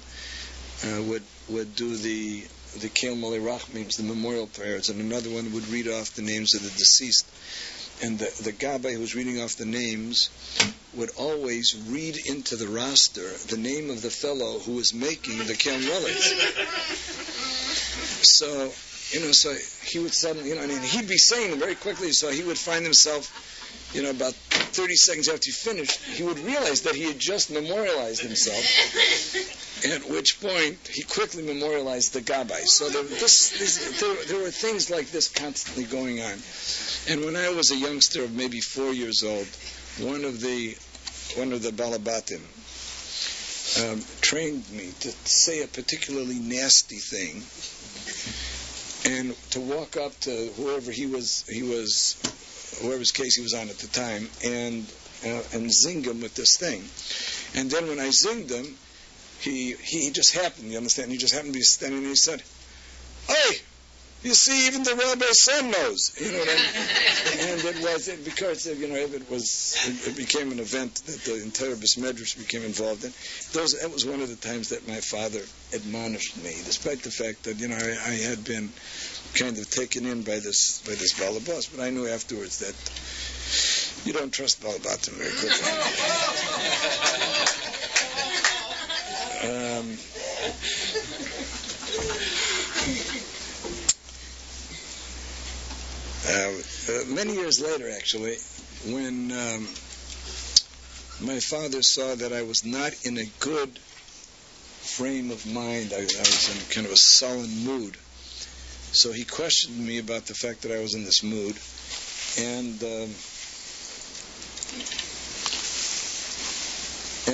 [0.84, 2.44] uh, would would do the
[2.76, 6.62] the Mole Rachmims, the memorial prayers, and another one would read off the names of
[6.62, 7.26] the deceased.
[8.02, 10.28] And the, the Gabbai who was reading off the names
[10.94, 15.54] would always read into the roster the name of the fellow who was making the
[15.54, 15.80] Kel
[18.22, 18.72] So,
[19.10, 22.30] you know, so he would suddenly, you know, and he'd be saying very quickly, so
[22.30, 26.82] he would find himself you know, about 30 seconds after he finished, he would realize
[26.82, 29.64] that he had just memorialized himself.
[29.84, 32.66] at which point he quickly memorialized the Gabbai.
[32.66, 36.38] So there, this, this, there, there, were things like this constantly going on.
[37.08, 39.46] And when I was a youngster of maybe four years old,
[40.00, 40.76] one of the
[41.36, 42.42] one of the Balabatim
[43.84, 47.42] um, trained me to say a particularly nasty thing,
[49.12, 52.16] and to walk up to whoever he was he was
[52.82, 54.86] whoever's case he was on at the time, and
[55.24, 56.82] uh, and zing him with this thing.
[57.54, 58.76] And then when I zinged him,
[59.40, 60.70] he he just happened.
[60.70, 61.10] You understand?
[61.10, 62.10] He just happened to be standing there.
[62.10, 62.42] He said,
[63.26, 63.60] "Hey."
[64.20, 66.10] You see, even the rabbi's son knows.
[66.20, 66.64] You know what I mean?
[67.50, 71.20] and it was it, because you know it was it, it, became an event that
[71.20, 73.12] the entire Beis Medrash became involved in.
[73.52, 75.40] Those that was one of the times that my father
[75.72, 78.72] admonished me, despite the fact that you know I, I had been
[79.34, 82.74] kind of taken in by this by this balabas, but I knew afterwards that
[84.06, 85.68] you don't trust balabatim very quickly.
[89.48, 89.98] um,
[96.28, 96.52] uh,
[96.92, 98.36] uh, many years later, actually,
[98.86, 99.68] when um,
[101.20, 106.00] my father saw that I was not in a good frame of mind, I, I
[106.02, 107.96] was in kind of a sullen mood
[108.92, 111.56] so he questioned me about the fact that I was in this mood,
[112.38, 113.14] and um,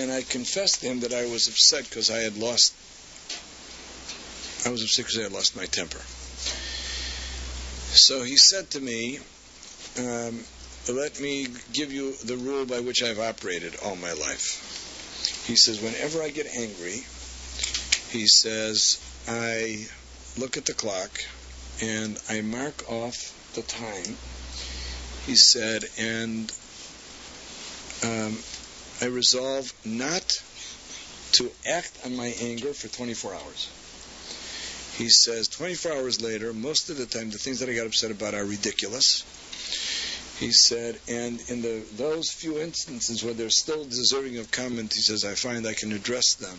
[0.00, 2.74] and I confessed to him that I was upset because I had lost.
[4.66, 6.00] I was upset because I had lost my temper.
[7.96, 9.20] So he said to me,
[9.98, 10.44] um,
[10.88, 15.80] "Let me give you the rule by which I've operated all my life." He says,
[15.80, 17.06] "Whenever I get angry,"
[18.10, 19.86] he says, "I
[20.36, 21.20] look at the clock."
[21.80, 23.16] And I mark off
[23.54, 24.16] the time,
[25.26, 26.52] he said, and
[28.04, 28.38] um,
[29.00, 30.42] I resolve not
[31.32, 33.70] to act on my anger for 24 hours.
[34.96, 38.12] He says, 24 hours later, most of the time, the things that I got upset
[38.12, 39.24] about are ridiculous.
[40.38, 45.00] He said, and in the, those few instances where they're still deserving of comment, he
[45.00, 46.58] says, I find I can address them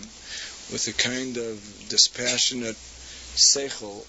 [0.72, 4.06] with a kind of dispassionate seichel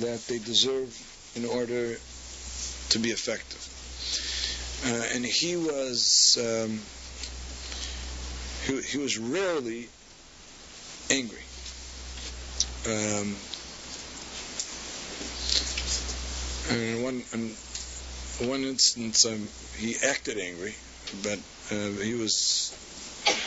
[0.00, 0.94] that they deserve
[1.36, 1.96] in order
[2.90, 3.66] to be effective.
[4.84, 6.80] Uh, and he was um,
[8.66, 9.88] he, he, was rarely
[11.10, 11.44] angry.
[12.86, 13.36] Um,
[16.70, 17.50] and one and
[18.48, 20.74] one instance, um, he acted angry,
[21.22, 21.38] but
[21.70, 22.74] uh, he was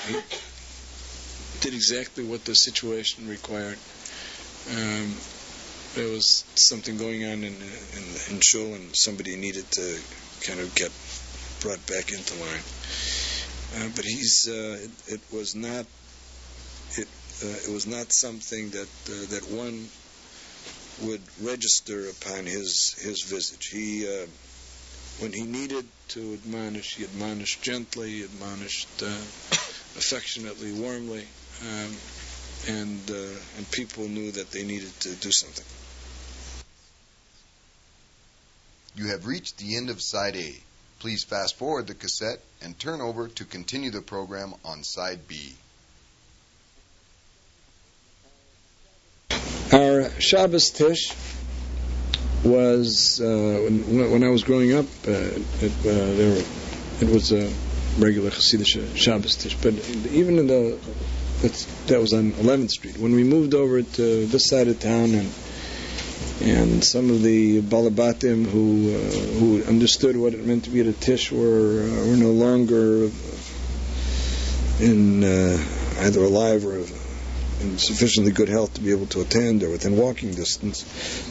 [0.08, 0.16] he
[1.62, 3.80] did exactly what the situation required.
[4.72, 5.16] Um,
[5.96, 10.00] there was something going on in in, in shul, and somebody needed to
[10.42, 10.92] kind of get
[11.62, 12.64] brought back into line.
[13.76, 15.86] Uh, but he's uh, it, it, was not
[16.98, 17.08] it
[17.44, 19.88] uh, it was not something that uh, that one
[21.04, 23.64] would register upon his his visit.
[23.64, 24.26] He uh,
[25.20, 29.06] when he needed to admonish, he admonished gently, admonished uh,
[29.98, 31.28] affectionately, warmly,
[31.62, 31.92] um,
[32.68, 33.10] and
[33.58, 35.66] and people knew that they needed to do something.
[38.96, 40.56] You have reached the end of side A.
[41.00, 45.54] Please fast forward the cassette and turn over to continue the program on side B.
[49.74, 51.12] Our Shabbos Tish
[52.44, 56.44] was, uh, when, when, I was growing up, uh, it, uh, there,
[57.02, 57.52] it was a
[57.98, 59.56] regular Hasidic Shabbos Tish.
[59.56, 59.74] But
[60.12, 60.78] even in the,
[61.88, 62.98] that was on 11th Street.
[62.98, 65.30] When we moved over to this side of town and
[66.42, 69.00] and some of the balabatim who uh,
[69.40, 73.10] who understood what it meant to be at a tish were uh, were no longer
[74.80, 75.58] in uh,
[76.00, 76.78] either alive or
[77.62, 80.84] in sufficiently good health to be able to attend or within walking distance.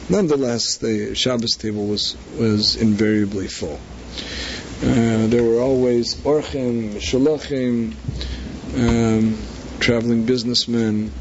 [0.09, 3.79] Nonetheless, the Shabbos table was was invariably full.
[4.81, 7.93] Uh, there were always orchim, shalachim,
[8.75, 9.37] um,
[9.79, 11.11] traveling businessmen,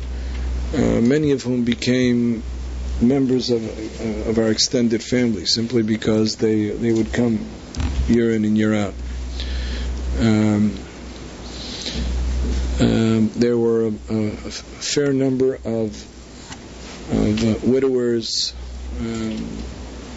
[0.75, 2.43] uh, many of whom became
[3.03, 7.45] members of uh, of our extended family simply because they they would come
[8.09, 8.95] year in and year out.
[10.19, 10.79] Um,
[12.81, 16.07] um, there were a, a, fair number of
[17.11, 18.55] of uh, widowers,
[19.01, 19.59] um,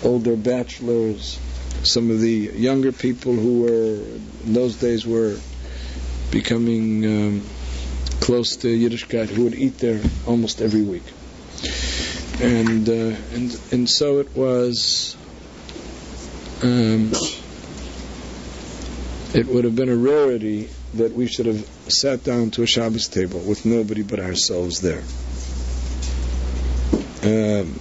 [0.03, 1.39] older bachelors,
[1.83, 3.95] some of the younger people who were
[4.45, 5.37] in those days were
[6.31, 7.43] becoming um,
[8.21, 11.03] close to Yiddishkeit, who would eat there almost every week
[12.41, 15.15] and uh, and and so it was.
[16.63, 17.11] Um,
[19.33, 23.09] it would have been a rarity that we should have sat down to a Shabbos
[23.09, 25.03] table with nobody but ourselves there.
[27.21, 27.79] Um,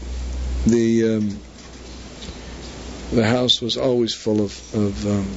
[0.66, 1.38] the um,
[3.12, 5.32] the house was always full of, of um,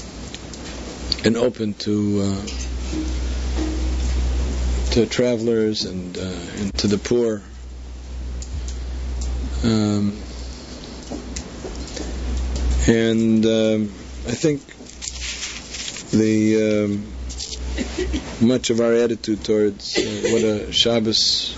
[1.25, 2.45] and open to uh,
[4.93, 6.21] to travelers and uh,
[6.57, 7.43] and to the poor.
[9.63, 10.17] Um,
[12.87, 13.83] and um,
[14.27, 14.61] I think
[16.11, 21.57] the um, much of our attitude towards uh, what a Shabbos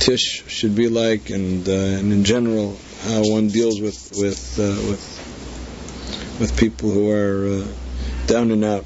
[0.00, 4.62] tish should be like, and, uh, and in general how one deals with with uh,
[4.88, 7.66] with with people who are uh,
[8.26, 8.84] down and out,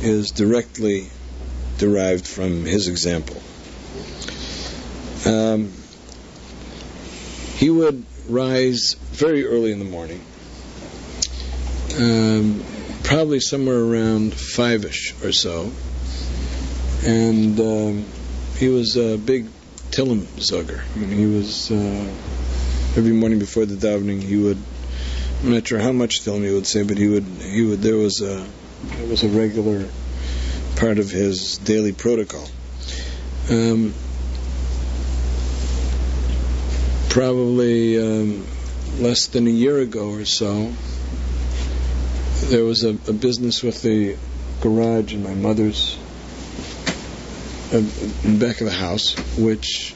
[0.00, 1.10] is directly
[1.78, 3.36] derived from his example.
[5.26, 5.72] Um,
[7.56, 10.20] he would rise very early in the morning,
[11.98, 12.62] um,
[13.02, 15.72] probably somewhere around five-ish or so,
[17.06, 18.04] and um,
[18.58, 19.46] he was a big
[19.90, 20.82] Tillim zugger.
[20.94, 21.74] I mean, he was uh,
[22.96, 24.22] every morning before the davening.
[24.22, 24.58] He would.
[25.42, 27.24] I'm not sure how much Tillim he would say, but he would.
[27.24, 27.80] He would.
[27.80, 28.46] There was a.
[29.00, 29.88] It was a regular
[30.76, 32.46] part of his daily protocol.
[33.48, 33.94] Um,
[37.16, 38.46] probably um,
[38.98, 40.70] less than a year ago or so,
[42.50, 44.14] there was a, a business with the
[44.60, 45.98] garage in my mother's
[47.72, 47.78] uh,
[48.22, 49.94] in back of the house, which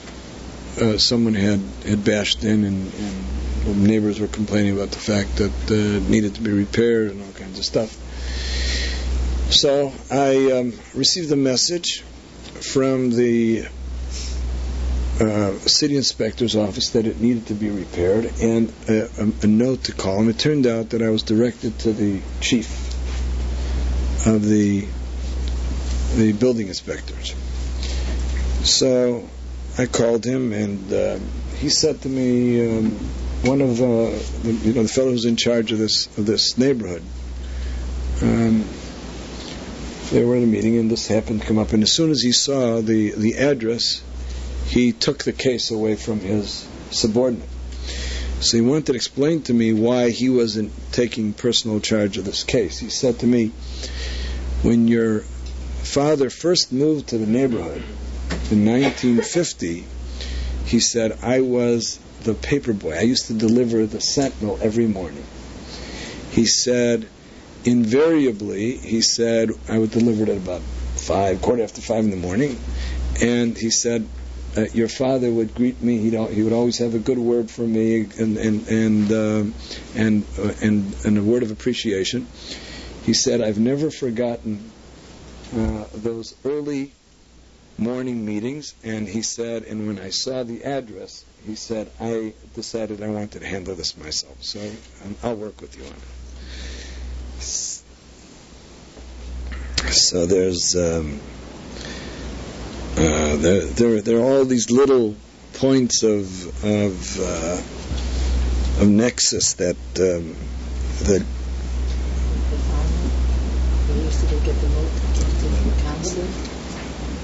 [0.81, 5.53] uh, someone had, had bashed in, and, and, neighbors were complaining about the fact that
[5.71, 7.91] uh, it needed to be repaired and all kinds of stuff.
[9.53, 12.01] So I um, received a message
[12.63, 13.67] from the
[15.21, 19.85] uh, city inspector's office that it needed to be repaired and a, a, a, note
[19.85, 20.31] to call him.
[20.31, 22.89] It turned out that I was directed to the chief
[24.27, 24.87] of the
[26.17, 27.35] the building inspectors.
[28.65, 29.29] So
[29.79, 31.19] I called him and uh,
[31.59, 32.91] he said to me, um,
[33.43, 34.11] one of uh,
[34.43, 37.03] the, you know the fellow who's in charge of this of this neighborhood.
[38.23, 38.65] Um,
[40.11, 42.21] they were in a meeting and this happened to come up and as soon as
[42.23, 44.03] he saw the the address
[44.71, 47.49] he took the case away from his subordinate.
[48.41, 52.45] So he wanted to explain to me why he wasn't taking personal charge of this
[52.45, 52.79] case.
[52.79, 53.49] He said to me,
[54.63, 57.83] when your father first moved to the neighborhood
[58.53, 59.85] in 1950,
[60.67, 62.97] he said, I was the paper boy.
[62.97, 65.25] I used to deliver the Sentinel every morning.
[66.31, 67.09] he said,
[67.65, 72.17] invariably, he said, I would deliver it at about five, quarter after five in the
[72.17, 72.57] morning,
[73.21, 74.07] and he said,
[74.57, 75.99] uh, your father would greet me.
[75.99, 79.45] He'd, he would always have a good word for me and and and uh,
[79.95, 82.27] and, uh, and and a word of appreciation.
[83.05, 84.71] He said, "I've never forgotten
[85.55, 86.93] uh, those early
[87.79, 93.03] morning meetings." And he said, and when I saw the address, he said, "I decided
[93.03, 94.43] I wanted to handle this myself.
[94.43, 94.61] So
[95.05, 96.03] um, I'll work with you on it."
[99.93, 100.75] So there's.
[100.77, 101.21] Um,
[102.97, 105.15] uh, there, there, there, are all these little
[105.55, 110.37] points of of, uh, of nexus that um,
[111.05, 111.25] that.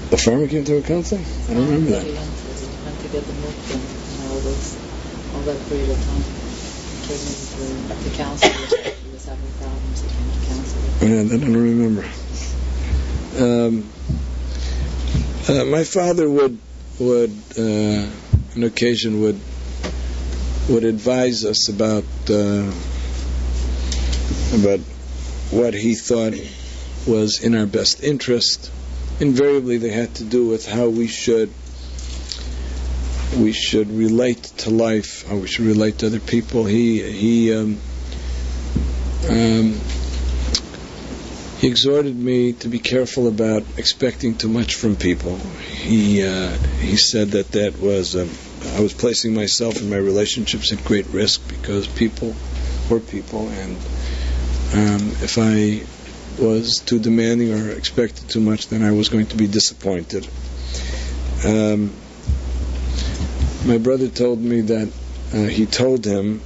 [0.09, 1.21] The farmer came to a counselor?
[1.21, 2.03] I don't remember that.
[2.05, 4.77] He went to get the milk and all those,
[5.35, 6.23] all that period of time.
[7.03, 8.91] Came into the counselor.
[9.03, 10.01] He was having problems.
[10.01, 10.87] He came to counselor.
[11.05, 12.05] Yeah, I don't remember.
[13.37, 13.91] Um,
[15.49, 16.59] uh, my father would
[16.99, 18.07] would uh,
[18.55, 19.39] on occasion would
[20.69, 22.71] would advise us about uh,
[24.59, 24.79] about
[25.51, 26.33] what he thought
[27.07, 28.71] was in our best interest.
[29.19, 31.51] Invariably, they had to do with how we should
[33.37, 36.65] we should relate to life, how we should relate to other people.
[36.65, 37.79] He he um,
[39.29, 39.79] um,
[41.59, 45.37] he exhorted me to be careful about expecting too much from people.
[45.37, 48.29] He uh, he said that that was um,
[48.75, 52.35] I was placing myself and my relationships at great risk because people
[52.89, 53.75] were people, and
[54.73, 55.81] um, if I
[56.39, 60.27] was too demanding or expected too much, then I was going to be disappointed.
[61.43, 61.93] Um,
[63.65, 64.91] my brother told me that
[65.33, 66.41] uh, he told him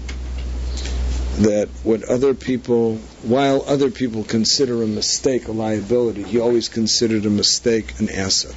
[1.44, 7.26] that what other people, while other people consider a mistake a liability, he always considered
[7.26, 8.56] a mistake an asset.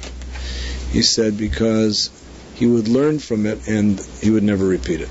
[0.91, 2.09] He said because
[2.55, 5.09] he would learn from it and he would never repeat it.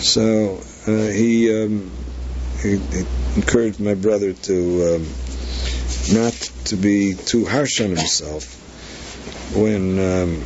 [0.00, 1.90] So uh, he, um,
[2.62, 3.04] he, he,
[3.36, 5.06] encouraged my brother to um,
[6.12, 6.32] not
[6.66, 8.44] to be too harsh on himself
[9.56, 9.98] when.
[9.98, 10.42] Um,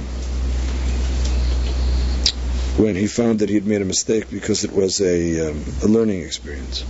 [2.78, 5.86] when he found that he had made a mistake because it was a, um, a
[5.86, 6.84] learning experience.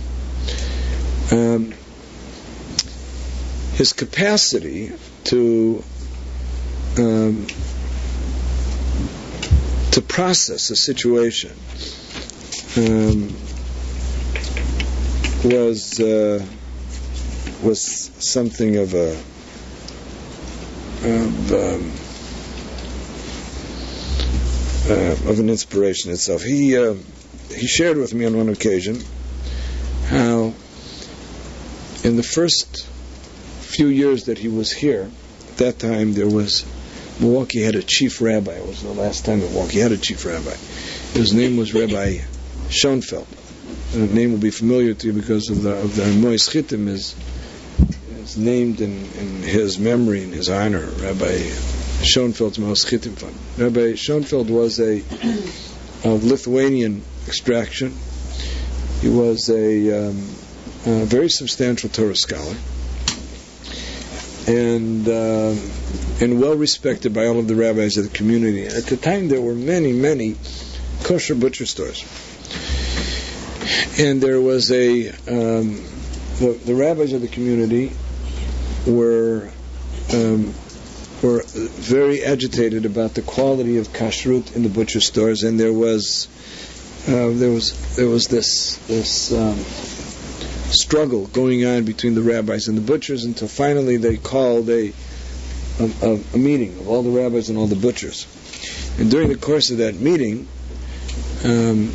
[1.31, 1.73] Um,
[3.73, 4.91] his capacity
[5.25, 5.83] to
[6.97, 7.47] um,
[9.91, 11.51] to process a situation
[12.77, 13.33] um,
[15.43, 16.45] was uh,
[17.63, 19.17] was something of a
[21.03, 22.08] of, um,
[24.89, 26.41] uh, of an inspiration itself.
[26.41, 26.95] He uh,
[27.49, 29.01] he shared with me on one occasion
[30.07, 30.53] how
[32.03, 32.87] in the first
[33.61, 35.09] few years that he was here,
[35.49, 36.65] at that time there was
[37.19, 38.53] Milwaukee had a chief rabbi.
[38.53, 40.55] It was the last time Milwaukee had a chief rabbi.
[41.13, 42.19] His name was Rabbi
[42.69, 43.27] Schoenfeld.
[43.91, 47.15] The name will be familiar to you because of the of the Mois Chitim is
[48.11, 53.35] is named in, in his memory in his honor, Rabbi Schoenfeld's Mois Chitim Fund.
[53.57, 54.99] Rabbi Schoenfeld was a
[56.03, 57.93] of Lithuanian extraction.
[59.01, 60.17] He was a, um,
[60.85, 62.55] a very substantial Torah scholar
[64.47, 65.55] and uh,
[66.21, 68.65] and well respected by all of the rabbis of the community.
[68.65, 70.37] At the time, there were many, many
[71.03, 72.03] kosher butcher stores,
[73.99, 75.83] and there was a um,
[76.39, 77.91] the, the rabbis of the community
[78.87, 79.51] were
[80.13, 80.53] um,
[81.21, 86.27] were very agitated about the quality of kashrut in the butcher stores, and there was
[87.07, 89.57] uh, there was there was this this um,
[90.71, 94.93] struggle going on between the rabbis and the butchers until finally they called a,
[95.79, 98.27] a, a meeting of all the rabbis and all the butchers.
[98.99, 100.47] And during the course of that meeting,
[101.43, 101.91] um,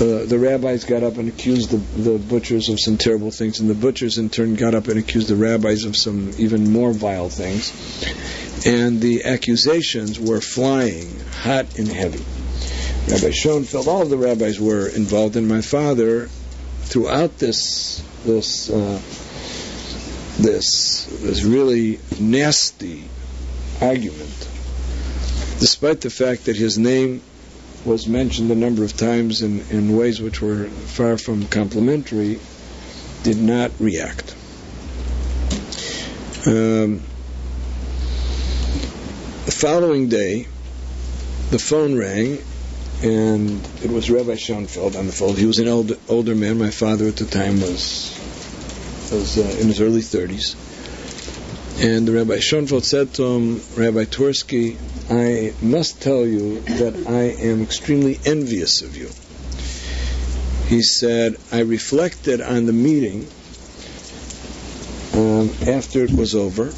[0.00, 3.68] uh, the rabbis got up and accused the, the butchers of some terrible things, and
[3.68, 7.28] the butchers in turn got up and accused the rabbis of some even more vile
[7.28, 7.72] things.
[8.66, 12.24] And the accusations were flying hot and heavy.
[13.10, 16.28] Rabbi Schoenfeld, all of the rabbis were involved, and my father,
[16.82, 19.00] throughout this this uh,
[20.38, 23.08] this this really nasty
[23.80, 24.48] argument,
[25.58, 27.22] despite the fact that his name
[27.84, 32.40] was mentioned a number of times in, in ways which were far from complimentary,
[33.22, 34.34] did not react.
[36.46, 37.02] Um,
[39.44, 40.46] the following day,
[41.50, 42.38] the phone rang,
[43.02, 45.36] and it was Rabbi Schoenfeld on the phone.
[45.36, 46.58] He was an older, older man.
[46.58, 48.14] My father at the time was
[49.10, 50.67] was uh, in his early 30s.
[51.80, 54.76] And the Rabbi Schoenfeld said to him, Rabbi Twersky,
[55.08, 59.08] I must tell you that I am extremely envious of you.
[60.66, 63.28] He said, I reflected on the meeting
[65.14, 66.72] um, after it was over,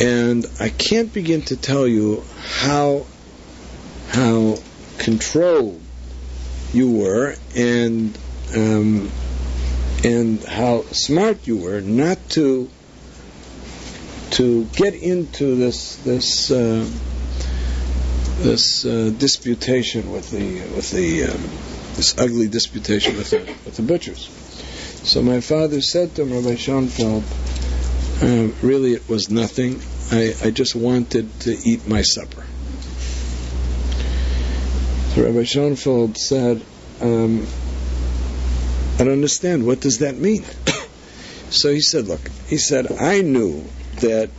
[0.00, 3.04] and I can't begin to tell you how
[4.08, 4.56] how
[4.96, 5.82] controlled
[6.72, 8.16] you were and
[8.54, 9.12] um,
[10.02, 12.70] and how smart you were not to
[14.32, 16.88] to get into this this uh,
[18.38, 21.42] this uh, disputation with the with the um,
[21.96, 24.28] this ugly disputation with the with the butchers.
[25.04, 27.24] So my father said to him, Rabbi Schoenfeld,
[28.22, 29.80] um, really it was nothing.
[30.10, 32.44] I, I just wanted to eat my supper.
[35.14, 36.62] So Rabbi Schoenfeld said,
[37.00, 37.46] um,
[38.94, 39.66] I don't understand.
[39.66, 40.44] What does that mean?
[41.50, 43.64] so he said, look, he said, I knew
[44.02, 44.30] that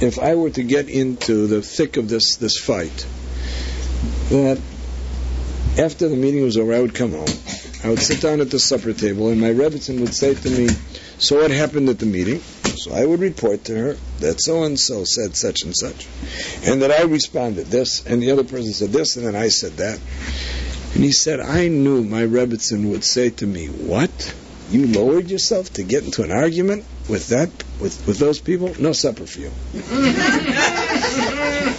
[0.00, 3.06] if I were to get into the thick of this, this fight,
[4.30, 4.58] that
[5.78, 7.28] after the meeting was over, I would come home.
[7.84, 10.68] I would sit down at the supper table, and my Rebbitzin would say to me,
[11.18, 12.40] So what happened at the meeting?
[12.40, 16.06] So I would report to her that so and so said such and such,
[16.64, 19.72] and that I responded this, and the other person said this, and then I said
[19.78, 20.00] that.
[20.94, 24.34] And he said, I knew my Rebbitzin would say to me, What?
[24.70, 27.50] You lowered yourself to get into an argument with that
[27.80, 28.74] with, with those people?
[28.78, 29.50] No supper for you.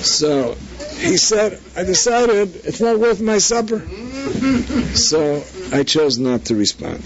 [0.04, 0.56] so
[0.98, 3.80] he said, I decided it's not worth my supper.
[4.96, 7.04] So I chose not to respond.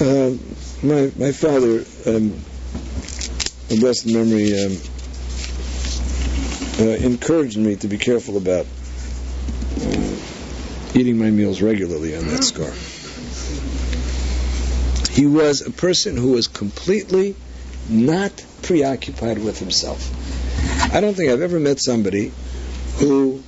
[0.00, 0.32] Uh,
[0.82, 2.34] my my father, um,
[3.70, 4.76] in blessed memory, um,
[6.80, 8.66] uh, encouraged me to be careful about
[9.80, 12.72] uh, eating my meals regularly on that score.
[15.14, 17.36] He was a person who was completely
[17.88, 20.10] not preoccupied with himself.
[20.92, 22.32] I don't think I've ever met somebody
[22.96, 23.42] who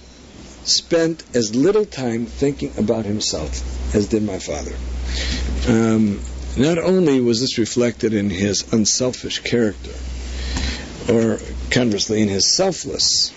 [0.65, 4.75] spent as little time thinking about himself as did my father.
[5.69, 6.21] Um,
[6.57, 9.93] not only was this reflected in his unselfish character,
[11.13, 11.39] or
[11.71, 13.33] conversely, in his selfless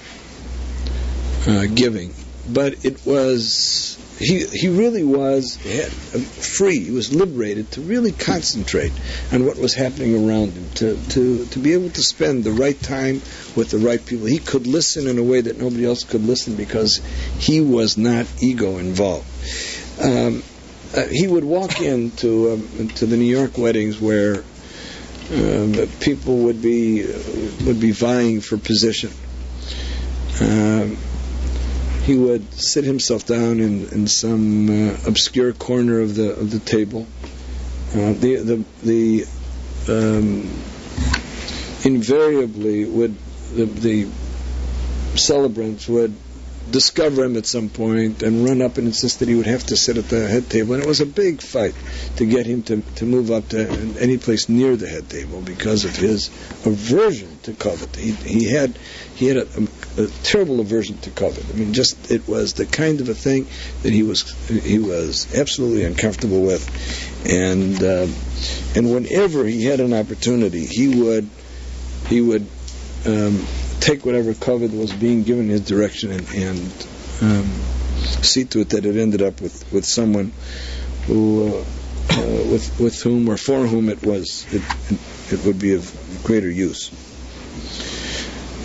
[1.47, 2.13] uh, giving,
[2.47, 6.79] but it was he he really was free.
[6.83, 8.91] He was liberated to really concentrate
[9.31, 12.79] on what was happening around him, to, to, to be able to spend the right
[12.79, 13.21] time
[13.55, 14.25] with the right people.
[14.25, 17.01] He could listen in a way that nobody else could listen because
[17.37, 19.25] he was not ego involved.
[20.01, 20.43] Um,
[20.95, 24.43] uh, he would walk into um, to the New York weddings where
[25.33, 27.05] um, people would be
[27.65, 29.11] would be vying for position.
[30.41, 30.97] Um,
[32.09, 36.57] he would sit himself down in, in some uh, obscure corner of the of the
[36.57, 37.05] table.
[37.89, 39.25] Uh, the the the
[39.87, 40.49] um,
[41.85, 43.15] invariably would
[43.53, 44.07] the, the
[45.17, 46.15] celebrants would
[46.71, 49.77] discover him at some point and run up and insist that he would have to
[49.77, 50.73] sit at the head table.
[50.73, 51.75] And it was a big fight
[52.17, 53.67] to get him to, to move up to
[53.99, 56.27] any place near the head table because of his
[56.65, 57.95] aversion to kavod.
[57.95, 58.77] He, he had
[59.15, 59.47] he had a,
[60.03, 61.53] a, terrible aversion to kavod.
[61.53, 63.47] I mean, just it was the kind of a thing
[63.83, 66.65] that he was he was absolutely uncomfortable with,
[67.29, 68.07] and uh,
[68.75, 71.29] and whenever he had an opportunity, he would
[72.07, 72.47] he would.
[73.05, 73.45] Um,
[73.79, 76.87] take whatever kavod was being given his direction and, and
[77.21, 77.45] um,
[78.23, 80.31] see to it that it ended up with, with someone
[81.05, 81.59] who, uh,
[82.09, 84.61] uh, with, with whom or for whom it was, it,
[85.31, 86.91] it would be of greater use.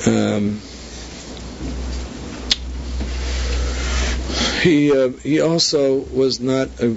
[0.06, 0.60] Um,
[4.64, 6.96] he uh, he also was not a,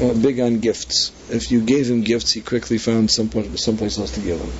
[0.00, 1.12] uh, big on gifts.
[1.30, 4.52] If you gave him gifts, he quickly found someone someplace else to give them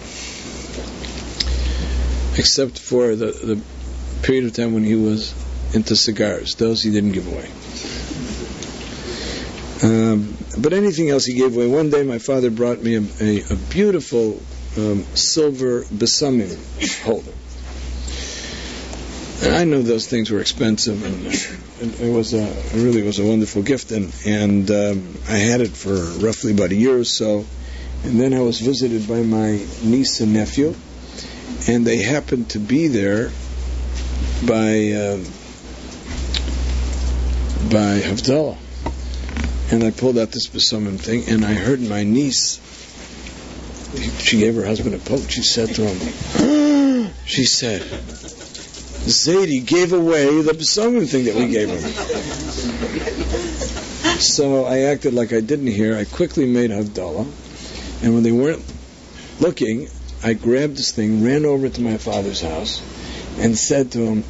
[2.39, 3.61] except for the, the
[4.23, 5.35] period of time when he was
[5.75, 6.55] into cigars.
[6.55, 7.49] Those he didn't give away.
[9.83, 11.67] Um, but anything else he gave away.
[11.67, 14.41] One day my father brought me a, a, a beautiful
[14.77, 16.57] um, silver besamim
[17.05, 17.33] holder.
[19.43, 23.25] And I know those things were expensive, and, it was a it really was a
[23.25, 23.93] wonderful gift.
[23.93, 27.47] And and um, I had it for roughly about a year or so.
[28.05, 30.75] And then I was visited by my niece and nephew,
[31.69, 33.31] and they happened to be there
[34.47, 35.19] by uh,
[37.71, 38.57] by Havdalah.
[39.71, 42.61] And I pulled out this Besamim thing, and I heard my niece.
[44.21, 45.29] She gave her husband a poke.
[45.29, 47.83] She said to him, "She said,
[49.09, 51.81] Zadie gave away the Besamim thing that we gave him.
[54.21, 55.97] So I acted like I didn't hear.
[55.97, 57.27] I quickly made Havdalah.
[58.03, 58.65] And when they weren't
[59.41, 59.89] looking,
[60.23, 62.83] I grabbed this thing, ran over to my father's house,
[63.39, 64.25] and said to him,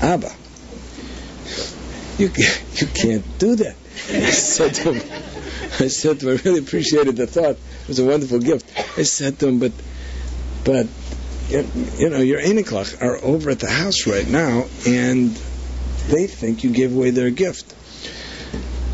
[0.00, 0.30] Abba,
[2.18, 2.30] you,
[2.74, 3.76] you can't do that.
[4.10, 5.12] I said to him,
[5.80, 7.56] I said to him, I really appreciated the thought.
[7.56, 8.70] It was a wonderful gift.
[8.98, 9.72] I said to him, but,
[10.64, 10.86] but,
[11.48, 15.30] you know, your Eniklach are over at the house right now, and
[16.08, 17.74] they think you gave away their gift.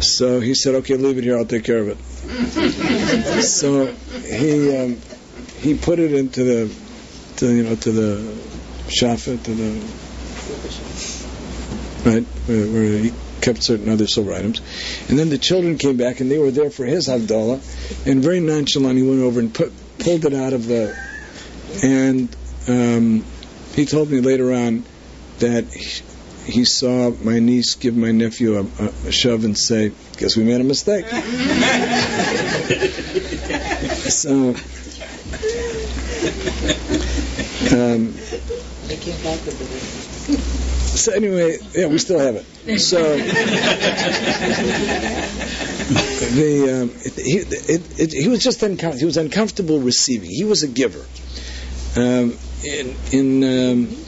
[0.03, 1.99] So he said, okay, leave it here, I'll take care of it.
[3.43, 5.01] so he, um,
[5.59, 6.75] he put it into the,
[7.37, 8.35] to, you know, to the
[8.89, 9.81] shafet, to the,
[12.11, 14.61] right, where, where he kept certain other silver items.
[15.09, 18.07] And then the children came back and they were there for his Havdalah.
[18.07, 20.97] And very nonchalant, he went over and put, pulled it out of the.
[21.83, 22.35] And
[22.69, 23.25] um,
[23.75, 24.85] he told me later on
[25.39, 26.03] that he,
[26.51, 28.67] he saw my niece give my nephew a,
[29.07, 31.07] a, shove and say, "Guess we made a mistake."
[34.11, 34.55] so.
[37.73, 38.15] Um,
[40.95, 42.79] so anyway, yeah, we still have it.
[42.79, 43.03] So
[46.35, 48.99] the um, it, he, it, it, he was just uncomfortable.
[48.99, 50.31] He was uncomfortable receiving.
[50.31, 51.05] He was a giver.
[51.97, 54.05] Um, in in um,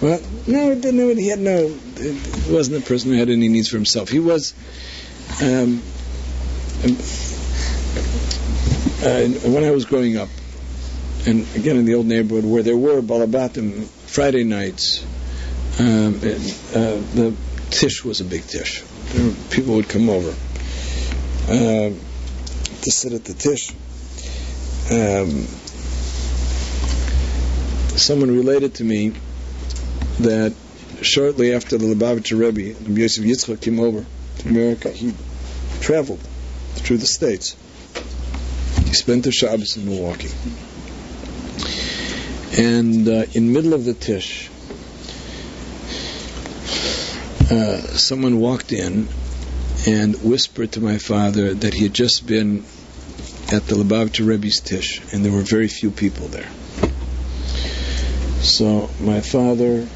[0.00, 1.68] well, no, no, he had no.
[1.68, 4.08] He wasn't a person who had any needs for himself.
[4.08, 4.54] He was.
[5.42, 5.82] Um,
[9.00, 10.28] uh, when I was growing up,
[11.26, 15.04] and again in the old neighborhood where there were balabatim Friday nights,
[15.80, 17.34] um, uh, the
[17.70, 18.82] tish was a big tish.
[19.50, 20.30] People would come over
[21.48, 23.70] uh, to sit at the tish.
[24.90, 25.46] Um,
[27.98, 29.12] someone related to me
[30.20, 30.54] that
[31.02, 34.04] shortly after the Lubavitcher Rebbe, Rabbi Yosef Yitzchak came over
[34.38, 35.14] to America, he
[35.80, 36.20] traveled
[36.74, 37.56] through the states.
[38.86, 40.30] He spent the Shabbos in Milwaukee.
[42.56, 44.48] And uh, in middle of the Tish,
[47.50, 49.08] uh, someone walked in
[49.86, 52.64] and whispered to my father that he had just been
[53.52, 56.48] at the Lubavitcher Rebbe's Tish, and there were very few people there.
[58.40, 59.86] So my father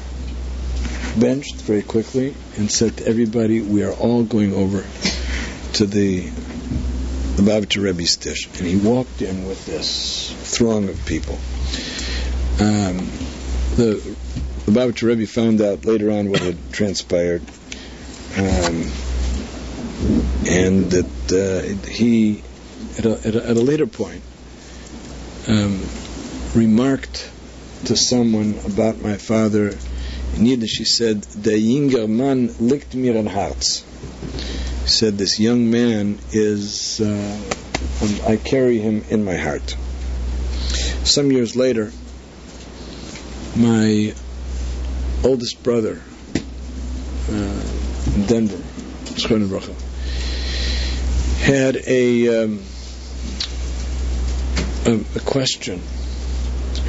[1.17, 4.83] benched very quickly and said to everybody, "We are all going over
[5.73, 6.23] to the
[7.37, 11.39] Lubavitcher Rebbe's Tish." And he walked in with this throng of people.
[12.59, 13.07] Um,
[13.75, 14.01] the
[14.67, 17.41] Lubavitcher Rebbe found out later on what had transpired,
[18.37, 18.91] um,
[20.47, 22.43] and that uh, he,
[22.97, 24.21] at a, at, a, at a, later point,
[25.47, 25.81] um,
[26.53, 27.29] remarked
[27.85, 29.75] to someone about my father.
[30.35, 33.83] In Yiddish, he said, "The jinger man licked mir an Herz."
[34.83, 37.39] He said, "This young man is, uh,
[38.27, 39.75] I carry him in my heart."
[41.03, 41.91] Some years later,
[43.55, 44.13] my
[45.23, 46.01] oldest brother
[47.29, 47.61] uh,
[48.15, 48.61] in Denver,
[51.41, 52.63] had a, um,
[54.85, 55.81] a, a question,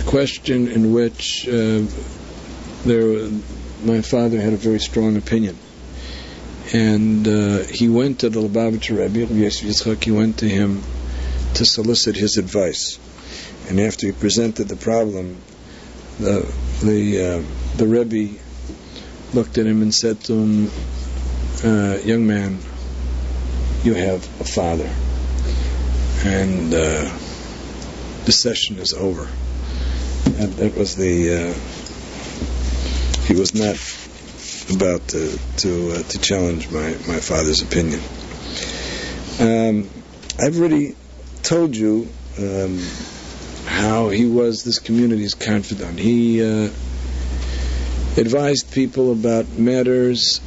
[0.03, 1.83] question in which uh,
[2.85, 3.29] there,
[3.85, 5.59] my father had a very strong opinion.
[6.73, 10.83] And uh, he went to the Lubavitcher Rebbe, Yosef Yitzchak, he went to him
[11.55, 12.99] to solicit his advice.
[13.69, 15.39] And after he presented the problem,
[16.19, 18.39] the the uh, the Rebbe
[19.33, 20.71] looked at him and said to him,
[21.65, 22.59] uh, "Young man,
[23.83, 24.91] you have a father,
[26.25, 27.19] and uh,
[28.25, 29.29] the session is over."
[30.27, 31.55] And that was the uh,
[33.27, 33.77] he was not
[34.75, 38.01] about to to, uh, to challenge my, my father's opinion.
[39.41, 39.89] Um,
[40.41, 40.97] I've already
[41.43, 42.09] told you.
[42.39, 42.81] Um,
[43.67, 45.99] how he was this community's confidant.
[45.99, 46.71] He uh,
[48.17, 50.41] advised people about matters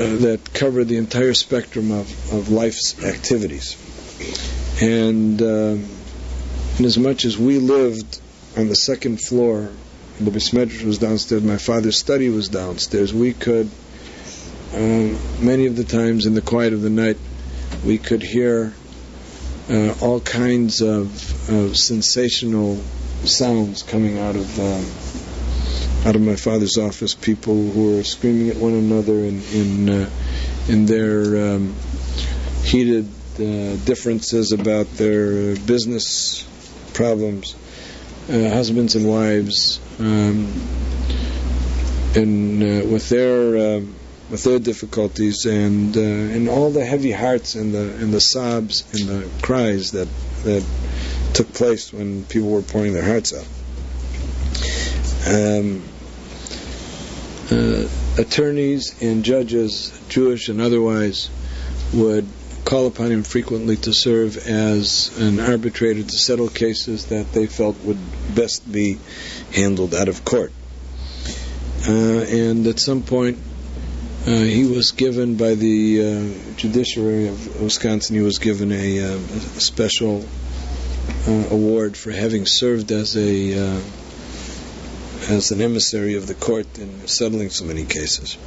[0.00, 3.76] uh, that cover the entire spectrum of, of life's activities.
[4.82, 5.76] And uh,
[6.78, 8.20] in as much as we lived
[8.56, 9.70] on the second floor,
[10.18, 13.70] the Beis Medrash was downstairs, my father's study was downstairs, we could,
[14.74, 17.16] um, many of the times in the quiet of the night,
[17.84, 18.74] we could hear
[19.70, 22.76] uh, all kinds of, of, sensational
[23.24, 27.14] sounds coming out of um, out of my father's office.
[27.14, 30.10] People who were screaming at one another in in, uh,
[30.68, 31.74] in their um,
[32.64, 36.44] heated uh, differences about their business
[36.92, 37.54] problems.
[38.30, 40.46] Uh, husbands and wives um,
[42.14, 43.80] in uh, with their uh,
[44.30, 48.84] with their difficulties and uh, and all the heavy hearts and the and the sobs
[48.94, 50.06] and the cries that
[50.44, 50.64] that
[51.34, 53.48] took place when people were pouring their hearts out.
[55.26, 55.82] Um,
[57.50, 61.30] uh, attorneys and judges, Jewish and otherwise,
[61.92, 62.28] would
[62.70, 67.76] call upon him frequently to serve as an arbitrator to settle cases that they felt
[67.80, 67.98] would
[68.32, 68.96] best be
[69.52, 70.52] handled out of court.
[71.88, 73.38] Uh, and at some point,
[74.24, 78.14] uh, he was given by the uh, judiciary of Wisconsin.
[78.14, 80.24] He was given a, uh, a special
[81.26, 83.80] uh, award for having served as a uh,
[85.28, 88.38] as an emissary of the court in settling so many cases.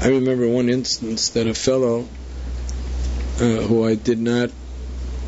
[0.00, 2.06] I remember one instance that a fellow
[3.40, 4.50] uh, who I did not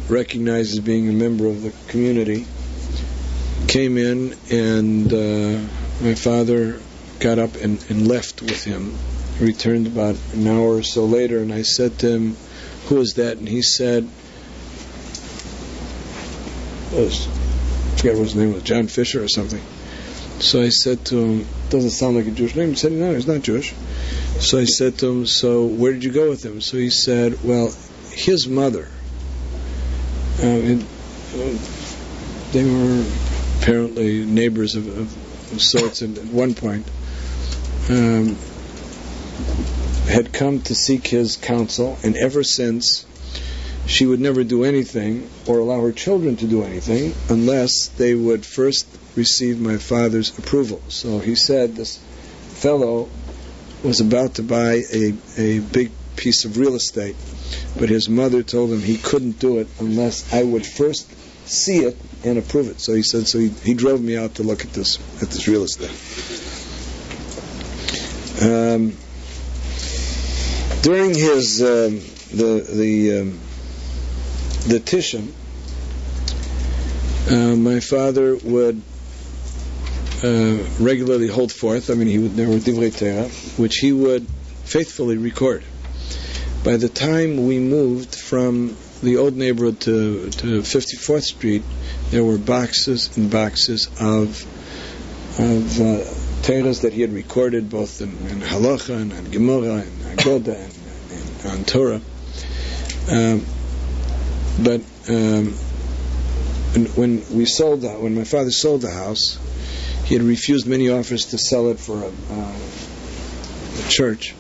[0.09, 2.47] recognize as being a member of the community
[3.69, 5.61] came in, and uh,
[6.03, 6.81] my father
[7.21, 8.95] got up and, and left with him.
[9.39, 12.37] He returned about an hour or so later, and I said to him,
[12.87, 14.09] "Who is that?" And he said,
[16.95, 17.09] I
[17.97, 19.63] forget what his name was, John Fisher or something.
[20.41, 22.71] So I said to him, doesn't sound like a Jewish name.
[22.71, 23.73] He said, no, he's not Jewish.
[24.41, 26.61] So I said to him, so where did you go with him?
[26.61, 27.73] So he said, well,
[28.13, 28.89] his mother,
[30.43, 30.83] uh, it,
[31.35, 31.59] uh,
[32.53, 33.05] they were
[33.61, 35.19] apparently neighbors of, of,
[35.61, 36.87] sorts and at one point,
[37.91, 38.37] um,
[40.09, 43.05] had come to seek his counsel, and ever since
[43.87, 48.47] she would never do anything or allow her children to do anything unless they would
[48.47, 48.87] first
[49.17, 50.81] receive my father's approval.
[50.89, 51.99] So he said this
[52.55, 53.09] fellow
[53.83, 57.17] was about to buy a, a big piece of real estate,
[57.79, 61.11] but his mother told him he couldn't do it unless I would first
[61.47, 62.81] see it and approve it.
[62.81, 65.49] So he said, so he, he drove me out to look at this at this
[65.49, 65.91] real estate.
[68.43, 68.97] Um,
[70.83, 72.01] during his um,
[72.37, 73.41] the the um,
[74.67, 75.33] the Tishon,
[77.31, 78.83] uh, my father would
[80.25, 81.91] uh, regularly hold forth.
[81.91, 84.27] I mean, he would, there were Divrei Torah, which he would
[84.65, 85.65] faithfully record.
[86.65, 91.65] By the time we moved from the old neighborhood to, to 54th Street,
[92.11, 94.47] there were boxes and boxes of
[95.39, 96.05] of uh,
[96.83, 100.75] that he had recorded both in, in Halacha and, Gemara and Agoda and,
[101.11, 102.01] and, and Torah.
[103.11, 103.47] Um,
[104.63, 105.53] but um,
[106.95, 109.39] when we sold that, when my father sold the house,
[110.05, 112.55] he had refused many offers to sell it for a, uh,
[113.79, 114.35] a church.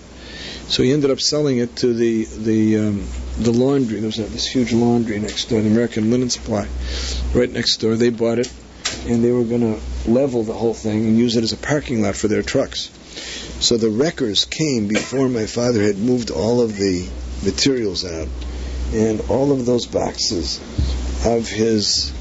[0.72, 3.06] So he ended up selling it to the the um,
[3.38, 4.00] the laundry.
[4.00, 6.66] There was this huge laundry next door, the American Linen Supply,
[7.34, 7.94] right next door.
[7.94, 8.50] They bought it,
[9.06, 12.00] and they were going to level the whole thing and use it as a parking
[12.00, 12.88] lot for their trucks.
[13.60, 17.06] So the wreckers came before my father had moved all of the
[17.44, 18.28] materials out,
[18.94, 20.58] and all of those boxes
[21.26, 22.14] of his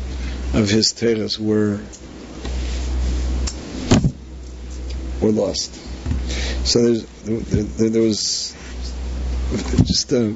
[0.53, 1.79] of his teras were
[5.21, 5.73] were lost.
[6.63, 8.55] So there, there was
[9.85, 10.35] just a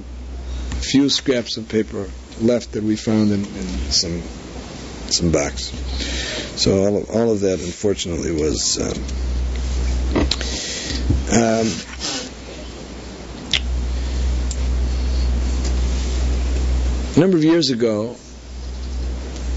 [0.80, 2.10] few scraps of paper
[2.42, 4.22] left that we found in, in some
[5.10, 5.72] some box.
[6.60, 8.80] So all of, all of that, unfortunately, was.
[8.82, 9.04] Um,
[11.32, 11.68] um,
[17.16, 18.16] a number of years ago,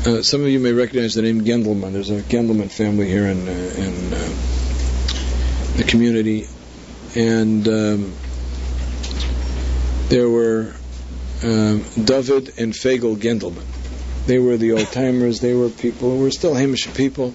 [0.07, 1.93] uh, some of you may recognize the name Gendelman.
[1.93, 6.47] There's a Gendelman family here in, uh, in uh, the community,
[7.19, 8.15] and um,
[10.09, 10.73] there were
[11.43, 13.67] um, David and Fagel Gendelman.
[14.27, 15.41] They were the old timers.
[15.41, 17.35] They were people who were still Hamish people.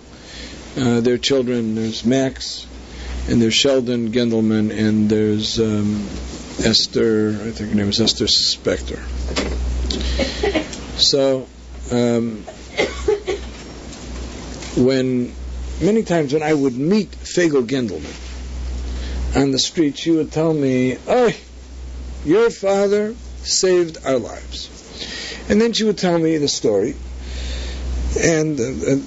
[0.78, 2.66] Uh, their children, there's Max,
[3.28, 6.08] and there's Sheldon Gendelman, and there's um,
[6.64, 9.02] Esther, I think her name is Esther Spector.
[10.98, 11.48] So,
[11.92, 12.44] um,
[14.82, 15.34] when
[15.82, 18.33] many times when I would meet Fagel Gendelman
[19.36, 21.32] on the street, she would tell me, "Oh,
[22.26, 24.70] your father saved our lives,"
[25.50, 26.96] and then she would tell me the story.
[28.20, 29.02] And uh,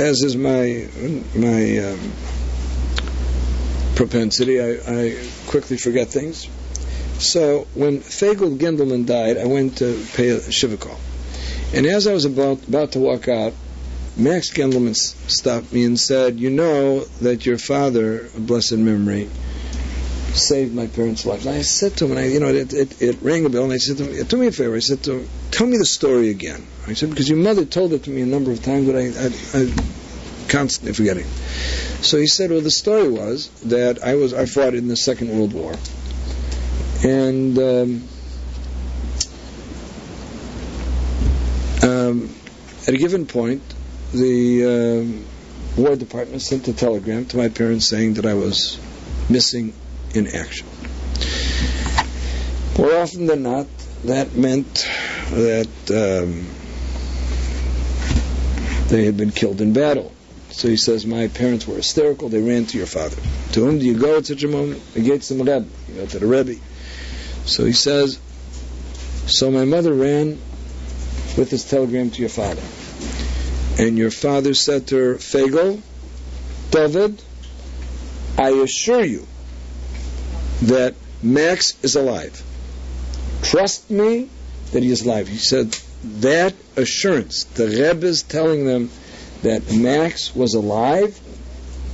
[0.00, 0.88] as is my
[1.34, 2.12] my um,
[3.96, 5.16] propensity, I, I
[5.46, 6.48] quickly forget things.
[7.18, 10.98] So when Fagel Gendelman died, I went to pay a shiva call.
[11.74, 13.54] And as I was about, about to walk out,
[14.16, 19.28] Max Gendelman stopped me and said, You know that your father, a blessed memory,
[20.32, 21.44] saved my parents' lives.
[21.44, 23.64] And I said to him, and I, you know, it, it, it rang a bell,
[23.64, 24.74] and I said to him, Do me a favor.
[24.74, 26.66] I said to him, Tell me the story again.
[26.86, 29.08] I said, Because your mother told it to me a number of times, but I,
[29.08, 29.72] I, I
[30.48, 31.26] constantly forgetting.
[32.02, 35.30] So he said, well, the story was that I was I fought in the Second
[35.30, 35.74] World War,
[37.04, 38.08] and um,
[41.82, 42.34] um,
[42.86, 43.62] at a given point,
[44.12, 44.64] the
[45.00, 45.24] um,
[45.76, 48.78] War Department sent a telegram to my parents saying that I was
[49.28, 49.74] missing
[50.14, 50.66] in action.
[52.78, 53.66] More often than not,
[54.04, 54.86] that meant
[55.30, 56.46] that um,
[58.88, 60.12] they had been killed in battle.
[60.50, 62.28] So he says, My parents were hysterical.
[62.28, 63.16] They ran to your father.
[63.52, 64.82] To whom do you go at such a moment?
[64.94, 65.66] Against the Rebbe.
[65.88, 66.60] You go to the Rebbe.
[67.44, 68.18] So he says,
[69.26, 70.38] So my mother ran
[71.36, 72.62] with this telegram to your father.
[73.78, 75.82] And your father said to her, Fagel,
[76.70, 77.22] David,
[78.38, 79.26] I assure you
[80.62, 82.42] that Max is alive.
[83.42, 84.28] Trust me
[84.72, 85.28] that he is alive.
[85.28, 85.76] He said
[86.20, 88.90] that assurance, the Rebbe is telling them
[89.42, 91.18] that Max was alive,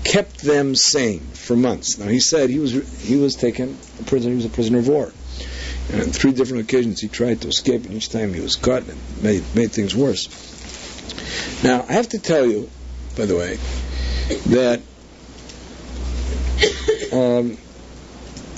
[0.04, 1.98] kept them sane for months.
[1.98, 2.72] Now he said he was
[3.02, 4.30] he was taken a prisoner.
[4.30, 5.12] He was a prisoner of war.
[5.92, 8.88] And on three different occasions he tried to escape, and each time he was caught
[8.88, 10.51] and made made things worse.
[11.62, 12.68] Now I have to tell you,
[13.16, 13.58] by the way,
[14.46, 14.80] that
[17.12, 17.58] um,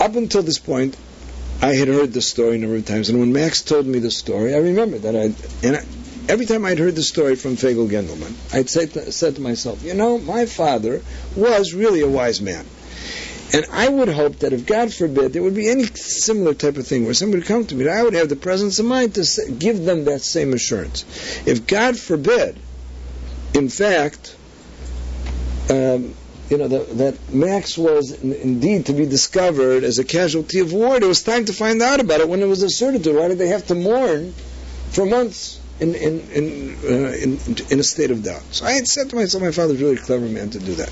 [0.01, 0.97] up until this point,
[1.63, 4.11] I had heard the story a number of times, and when Max told me the
[4.11, 5.35] story, I remember that I
[5.67, 5.85] and I,
[6.29, 9.83] every time I'd heard the story from Fagel Gendelman, I'd say to, said to myself,
[9.83, 11.03] you know, my father
[11.37, 12.67] was really a wise man.
[13.53, 16.87] And I would hope that if God forbid there would be any similar type of
[16.87, 19.55] thing where somebody would come to me, I would have the presence of mind to
[19.57, 21.05] give them that same assurance.
[21.47, 22.59] If God forbid,
[23.55, 24.37] in fact,
[25.71, 26.15] um,
[26.51, 30.73] you know, that, that Max was in, indeed to be discovered as a casualty of
[30.73, 30.97] war.
[30.97, 33.19] It was time to find out about it when it was asserted to.
[33.19, 34.35] Why did they have to mourn
[34.91, 37.39] for months in in in, uh, in,
[37.71, 38.43] in a state of doubt?
[38.51, 40.91] So I had said to myself, my father's really a clever man to do that.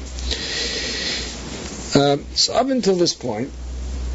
[1.94, 3.50] Um, so up until this point,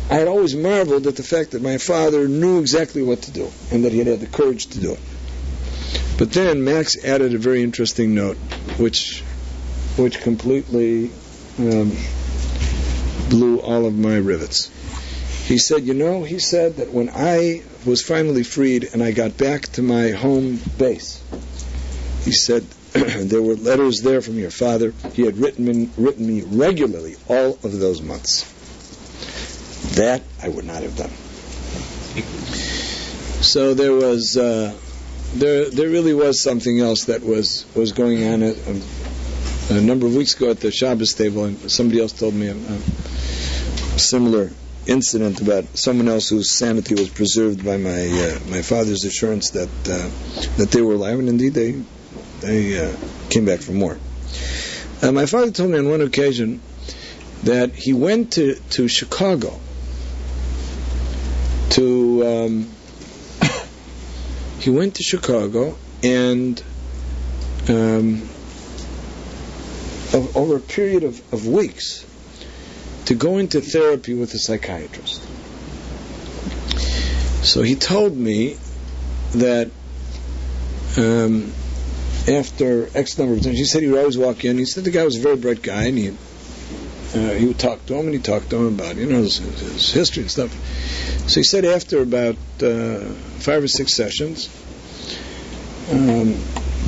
[0.10, 3.52] I had always marveled at the fact that my father knew exactly what to do
[3.72, 5.00] and that he had had the courage to do it.
[6.18, 8.38] But then Max added a very interesting note,
[8.78, 9.22] which
[9.98, 11.12] which completely
[11.60, 11.92] um,
[13.30, 14.72] blew all of my rivets.
[15.48, 19.38] He said, You know, he said that when I was finally freed and I got
[19.38, 21.24] back to my home base,
[22.26, 22.64] he said,
[22.94, 24.94] there were letters there from your father.
[25.14, 28.44] He had written me, written me regularly all of those months.
[29.96, 31.12] That I would not have done.
[33.42, 34.74] So there was, uh,
[35.40, 38.44] there, there really was something else that was was going on.
[38.44, 38.82] At, um,
[39.70, 42.56] a number of weeks ago at the Shabbos table, and somebody else told me a,
[42.56, 44.52] a similar
[44.86, 49.70] incident about someone else whose sanity was preserved by my uh, my father's assurance that
[49.90, 51.84] uh, that they were alive, and indeed they
[52.40, 52.96] they uh,
[53.30, 53.98] came back for more.
[55.02, 56.62] Uh, my father told me on one occasion
[57.44, 59.60] that he went to to Chicago
[61.72, 62.77] to um,
[64.68, 66.62] he went to Chicago and
[67.70, 68.28] um,
[70.36, 72.06] over a period of, of weeks
[73.06, 75.22] to go into therapy with a psychiatrist.
[77.46, 78.58] So he told me
[79.36, 79.72] that
[80.98, 81.54] um,
[82.28, 84.58] after X number of times, he said he would always walk in.
[84.58, 86.12] He said the guy was a very bright guy, and he
[87.16, 89.38] uh, he would talk to him, and he talked to him about you know his,
[89.38, 90.52] his history and stuff.
[91.30, 93.00] So he said after about uh,
[93.40, 94.50] five or six sessions,
[95.92, 96.36] um,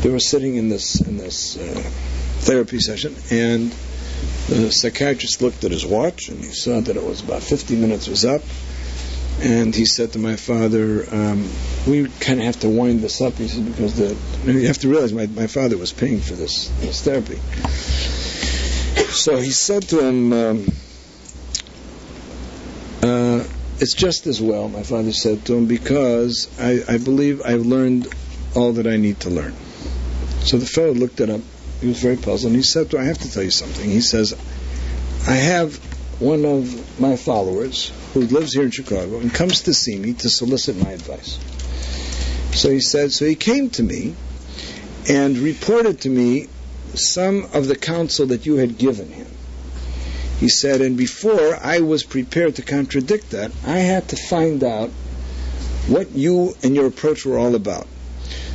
[0.01, 1.81] they were sitting in this in this uh,
[2.39, 3.71] therapy session, and
[4.49, 8.07] the psychiatrist looked at his watch, and he saw that it was about 50 minutes
[8.07, 8.41] was up,
[9.41, 11.47] and he said to my father, um,
[11.87, 14.17] "We kind of have to wind this up." He said because the
[14.51, 17.39] you have to realize my, my father was paying for this, this therapy.
[19.09, 20.67] So he said to him, um,
[23.01, 23.43] uh,
[23.79, 28.07] "It's just as well." My father said to him because I, I believe I've learned
[28.55, 29.55] all that I need to learn.
[30.41, 31.41] So the fellow looked it up.
[31.81, 32.51] He was very puzzled.
[32.51, 33.89] And he said, to, I have to tell you something.
[33.89, 34.33] He says,
[35.27, 35.75] I have
[36.19, 40.29] one of my followers who lives here in Chicago and comes to see me to
[40.29, 41.39] solicit my advice.
[42.57, 44.15] So he said, so he came to me
[45.09, 46.47] and reported to me
[46.95, 49.27] some of the counsel that you had given him.
[50.39, 54.89] He said, and before I was prepared to contradict that, I had to find out
[55.87, 57.87] what you and your approach were all about.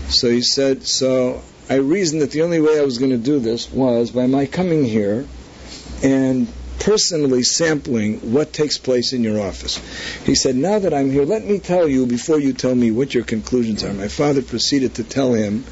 [0.09, 3.39] So he said, so I reasoned that the only way I was going to do
[3.39, 5.27] this was by my coming here
[6.03, 9.79] and personally sampling what takes place in your office.
[10.25, 13.15] He said, Now that I'm here, let me tell you before you tell me what
[13.15, 13.93] your conclusions are.
[13.93, 15.65] My father proceeded to tell him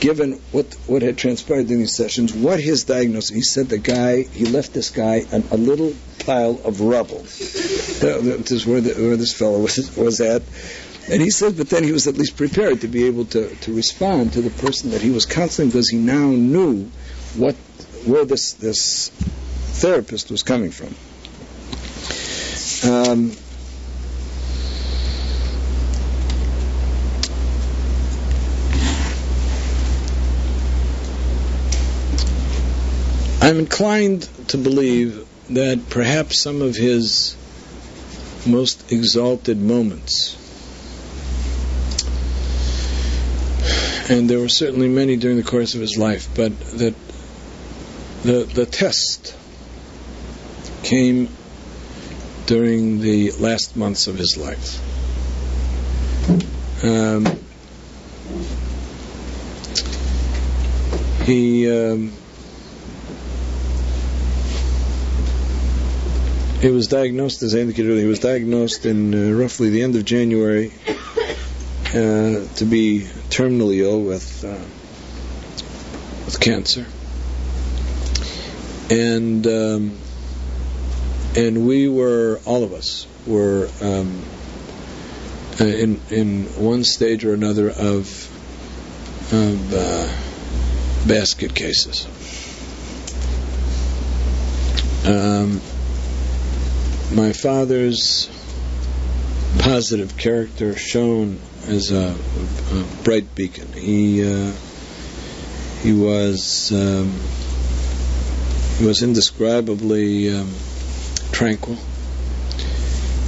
[0.00, 3.34] given what what had transpired in these sessions, what his diagnosis.
[3.34, 7.20] He said the guy he left this guy a, a little pile of rubble.
[7.20, 10.42] that is where, the, where this fellow was was at.
[11.10, 13.74] And he said, but then he was at least prepared to be able to, to
[13.74, 16.90] respond to the person that he was counseling because he now knew
[17.36, 17.54] what
[18.06, 19.10] where this this
[19.80, 20.94] therapist was coming from.
[22.90, 23.32] Um,
[33.44, 37.36] I'm inclined to believe that perhaps some of his
[38.46, 40.34] most exalted moments,
[44.08, 46.94] and there were certainly many during the course of his life, but that
[48.22, 49.36] the the test
[50.82, 51.28] came
[52.46, 54.80] during the last months of his life.
[56.82, 57.26] Um,
[61.26, 62.10] he um,
[66.64, 69.96] He was diagnosed, as I indicated earlier, he was diagnosed in uh, roughly the end
[69.96, 70.72] of January
[71.88, 71.92] uh,
[72.56, 74.56] to be terminally ill with uh,
[76.24, 76.86] with cancer,
[78.88, 79.98] and um,
[81.36, 84.24] and we were all of us were um,
[85.60, 88.08] uh, in in one stage or another of
[89.34, 92.06] of uh, basket cases.
[95.06, 95.60] Um,
[97.14, 98.28] my father's
[99.60, 101.38] positive character shone
[101.68, 102.16] as a,
[102.72, 103.72] a bright beacon.
[103.72, 104.52] He uh,
[105.82, 107.12] he was um,
[108.78, 110.52] he was indescribably um,
[111.30, 111.78] tranquil.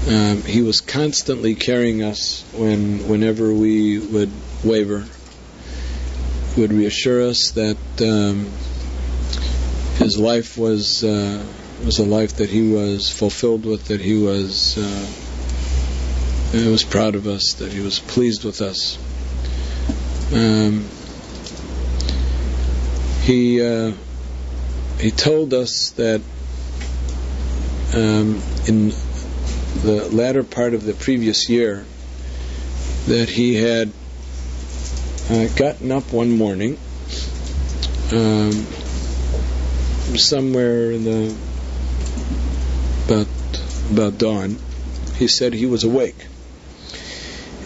[0.08, 4.30] Um, he was constantly carrying us when whenever we would
[4.64, 5.04] waver.
[6.56, 8.50] Would reassure us that um,
[9.98, 11.04] his life was.
[11.04, 11.44] Uh,
[11.84, 15.06] was a life that he was fulfilled with, that he was uh,
[16.56, 18.98] he was proud of us, that he was pleased with us.
[20.32, 20.88] Um,
[23.22, 23.92] he uh,
[24.98, 26.20] he told us that
[27.94, 28.88] um, in
[29.82, 31.84] the latter part of the previous year
[33.06, 33.92] that he had
[35.30, 36.78] uh, gotten up one morning
[38.12, 38.52] um,
[40.16, 41.36] somewhere in the
[43.06, 43.28] about
[43.90, 44.58] about dawn,
[45.16, 46.26] he said he was awake.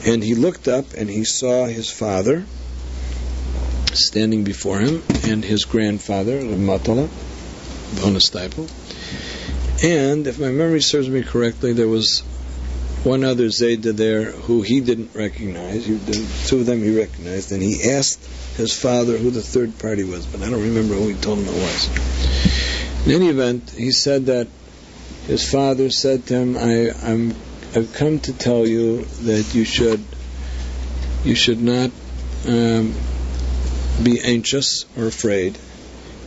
[0.06, 2.44] And he looked up and he saw his father
[3.92, 7.08] standing before him and his grandfather, Matala,
[7.96, 8.68] Bonesteipel.
[9.82, 12.20] And if my memory serves me correctly, there was
[13.02, 15.86] one other Zayda there who he didn't recognize.
[15.86, 15.98] He,
[16.46, 18.24] two of them he recognized, and he asked
[18.56, 21.48] his father who the third party was, but I don't remember who he told him
[21.48, 23.06] it was.
[23.06, 24.48] In any event, he said that
[25.26, 27.34] his father said to him, I, I'm,
[27.74, 30.04] I've come to tell you that you should,
[31.24, 31.90] you should not
[32.48, 32.94] um,
[34.02, 35.58] be anxious or afraid.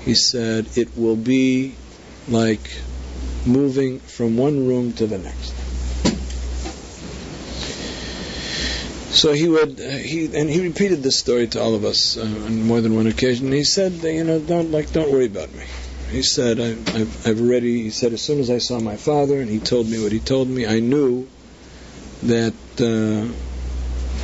[0.02, 1.76] He said, it will be
[2.28, 2.82] like
[3.46, 5.54] moving from one room to the next.
[9.14, 12.64] So he would, he and he repeated this story to all of us uh, on
[12.64, 13.52] more than one occasion.
[13.52, 15.66] He said, you know, don't like, don't worry about me.
[16.14, 16.68] He said, I,
[17.00, 19.90] have I've already, he said, as soon as I saw my father and he told
[19.90, 21.28] me what he told me, I knew
[22.22, 23.34] that, uh,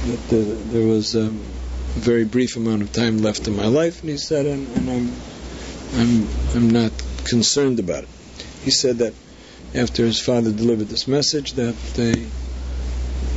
[0.08, 1.30] that the, there was a
[1.98, 4.02] very brief amount of time left in my life.
[4.02, 5.16] And he said, and, and I'm,
[6.00, 6.92] I'm, I'm not
[7.28, 8.10] concerned about it.
[8.64, 9.16] He said that
[9.74, 12.28] after his father delivered this message, that they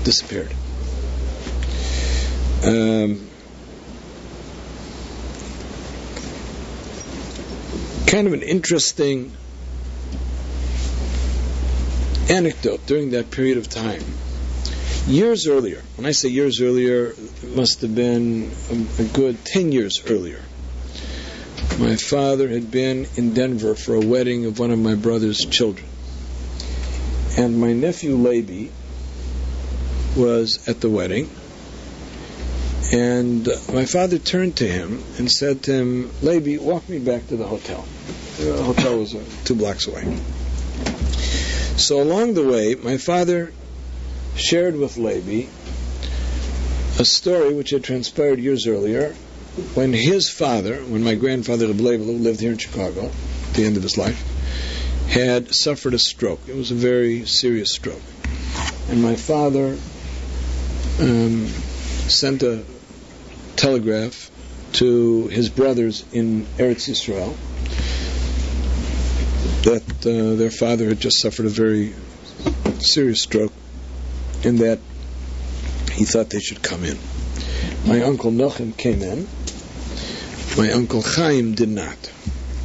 [0.04, 0.52] disappeared.
[2.66, 3.31] Um,
[8.12, 9.32] kind of an interesting
[12.28, 14.02] anecdote during that period of time.
[15.06, 19.72] Years earlier, when I say years earlier, it must have been a, a good 10
[19.72, 20.42] years earlier.
[21.78, 25.88] My father had been in Denver for a wedding of one of my brother's children.
[27.38, 28.70] And my nephew Levi
[30.18, 31.30] was at the wedding
[32.92, 37.36] and my father turned to him and said to him, Levi, walk me back to
[37.36, 37.86] the hotel.
[38.38, 40.16] The hotel was uh, two blocks away.
[41.76, 43.52] So along the way, my father
[44.36, 45.48] shared with Levi
[46.98, 49.14] a story which had transpired years earlier
[49.74, 53.76] when his father, when my grandfather Levi, who lived here in Chicago at the end
[53.76, 54.22] of his life,
[55.08, 56.40] had suffered a stroke.
[56.48, 58.00] It was a very serious stroke.
[58.88, 59.76] And my father
[61.00, 61.46] um,
[62.08, 62.64] sent a
[63.56, 64.30] telegraph
[64.74, 67.34] to his brothers in Eretz Yisrael
[69.62, 71.94] that uh, their father had just suffered a very
[72.80, 73.52] serious stroke,
[74.44, 74.78] and that
[75.92, 76.98] he thought they should come in.
[77.86, 79.28] My uncle Nochem came in.
[80.56, 82.12] My uncle Chaim did not,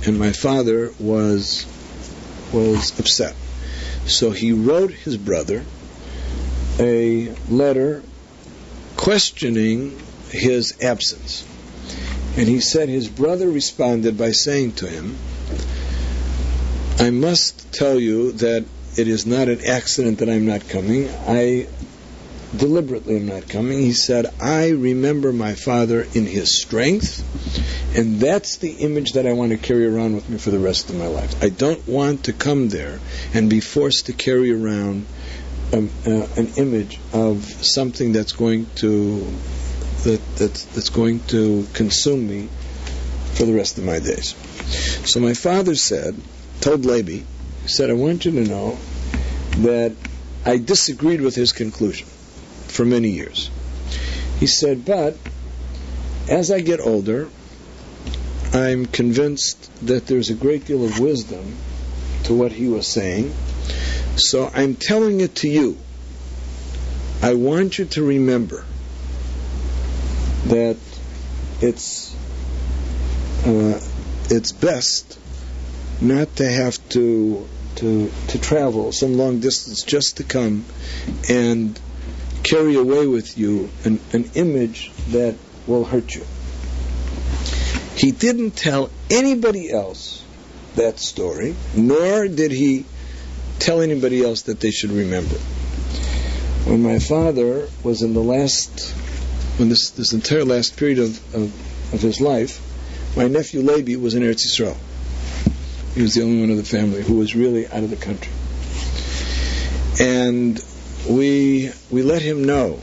[0.05, 1.65] and my father was
[2.53, 3.35] was upset.
[4.05, 5.63] So he wrote his brother
[6.79, 8.03] a letter
[8.95, 9.97] questioning
[10.29, 11.45] his absence.
[12.37, 15.17] And he said his brother responded by saying to him,
[16.99, 18.65] I must tell you that
[18.97, 21.09] it is not an accident that I'm not coming.
[21.27, 21.67] I
[22.55, 23.79] deliberately am not coming.
[23.79, 27.23] He said, I remember my father in his strength,
[27.95, 30.89] and that's the image that I want to carry around with me for the rest
[30.89, 31.43] of my life.
[31.43, 32.99] I don't want to come there
[33.33, 35.05] and be forced to carry around
[35.73, 39.19] um, uh, an image of something that's going to
[40.03, 42.49] that, that's, that's going to consume me
[43.33, 44.35] for the rest of my days.
[45.05, 46.15] So my father said,
[46.67, 47.23] told Levi,
[47.65, 48.77] said, I want you to know
[49.59, 49.95] that
[50.45, 52.05] I disagreed with his conclusion
[52.67, 53.49] for many years.
[54.41, 55.15] He said, but
[56.27, 57.29] as I get older,
[58.51, 61.55] I'm convinced that there's a great deal of wisdom
[62.25, 63.33] to what he was saying.
[64.17, 65.77] So I'm telling it to you.
[67.21, 68.65] I want you to remember
[70.47, 70.75] that
[71.61, 72.13] it's
[73.45, 73.79] uh,
[74.29, 75.17] it's best
[76.01, 80.65] not to have to to to travel some long distance just to come
[81.29, 81.79] and
[82.43, 86.25] carry away with you an, an image that will hurt you.
[87.95, 90.23] He didn't tell anybody else
[90.75, 92.85] that story, nor did he
[93.59, 95.35] tell anybody else that they should remember.
[96.65, 98.91] When my father was in the last,
[99.57, 102.61] when this, this entire last period of, of, of his life,
[103.15, 104.77] my nephew Levi was in Eretz Yisrael.
[105.97, 108.31] He was the only one of the family who was really out of the country.
[109.99, 110.63] And
[111.09, 112.79] we we let him know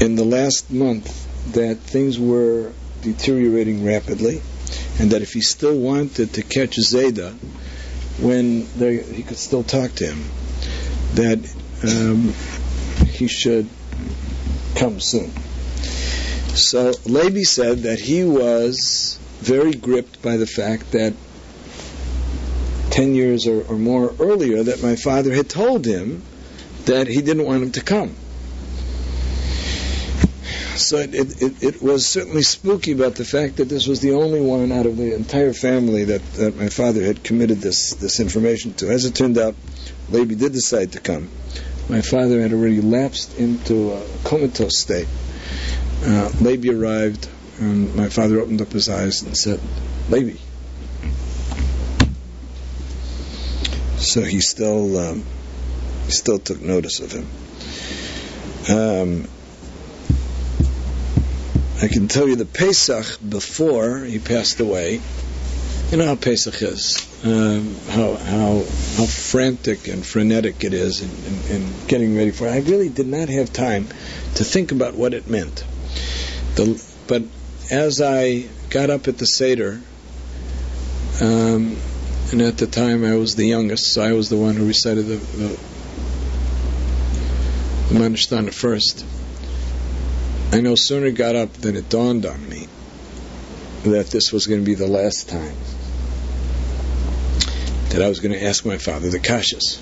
[0.00, 2.72] in the last month that things were
[3.02, 4.40] deteriorating rapidly,
[4.98, 7.34] and that if he still wanted to catch Zayda,
[8.18, 10.24] when he could still talk to him,
[11.16, 11.40] that
[11.86, 12.32] um,
[13.08, 13.68] he should
[14.76, 15.30] come soon.
[16.54, 21.14] So Levi said that he was very gripped by the fact that
[22.90, 26.22] 10 years or, or more earlier that my father had told him
[26.86, 28.14] that he didn't want him to come.
[30.76, 34.40] So it, it, it, was certainly spooky about the fact that this was the only
[34.40, 38.74] one out of the entire family that, that my father had committed this, this information
[38.74, 38.90] to.
[38.90, 39.54] As it turned out,
[40.10, 41.30] Levi did decide to come.
[41.88, 45.08] My father had already lapsed into a comatose state.
[46.04, 47.28] Uh, arrived,
[47.58, 49.60] and my father opened up his eyes and said,
[50.08, 50.38] Levi.
[53.98, 55.24] So he still um,
[56.04, 57.26] he still took notice of him.
[58.68, 59.28] Um,
[61.82, 65.00] I can tell you the Pesach before he passed away.
[65.90, 68.64] You know how Pesach is, um, how how
[68.96, 72.50] how frantic and frenetic it is in, in, in, getting ready for it.
[72.50, 73.88] I really did not have time
[74.36, 75.64] to think about what it meant.
[76.56, 77.22] The, but
[77.70, 79.80] as I got up at the Seder,
[81.20, 81.76] um,
[82.32, 85.06] and at the time I was the youngest, so I was the one who recited
[85.06, 85.48] the, the,
[87.88, 89.04] the Manishtana first.
[90.52, 92.68] I no sooner got up than it dawned on me
[93.84, 95.54] that this was going to be the last time
[97.90, 99.78] that I was going to ask my father the kashas.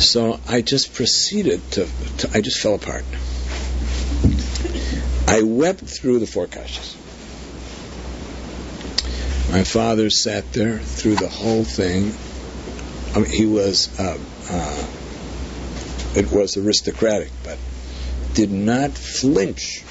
[0.00, 1.86] So I just proceeded to,
[2.18, 3.04] to I just fell apart.
[5.32, 6.94] I wept through the four kashas.
[9.50, 12.12] My father sat there through the whole thing.
[13.14, 14.18] I mean, he was, uh,
[14.50, 14.86] uh,
[16.14, 17.56] it was aristocratic, but
[18.34, 19.82] did not flinch,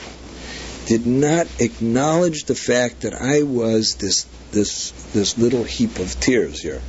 [0.85, 6.61] did not acknowledge the fact that I was this this this little heap of tears
[6.61, 6.83] here,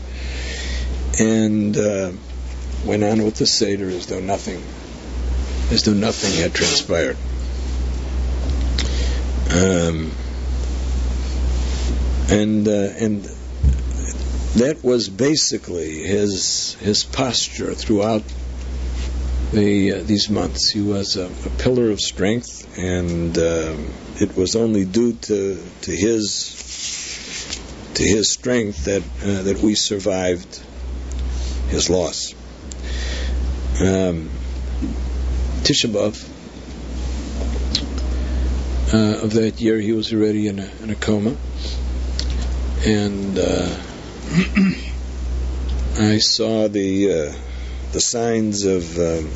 [1.19, 2.13] and uh,
[2.85, 4.63] went on with the seder as though nothing,
[5.71, 7.17] as though nothing had transpired.
[9.53, 10.11] Um,
[12.31, 13.25] and uh, and
[14.57, 18.23] that was basically his his posture throughout
[19.53, 20.71] the uh, these months.
[20.71, 25.91] He was a, a, pillar of strength, and um, it was only due to to
[25.91, 27.61] his
[27.95, 30.63] to his strength that uh, that we survived
[31.69, 32.35] his loss.
[33.83, 34.31] Um,
[38.93, 41.35] uh, of that year, he was already in a, in a coma,
[42.85, 43.77] and uh,
[45.99, 47.33] I saw the uh,
[47.93, 49.31] the signs of um,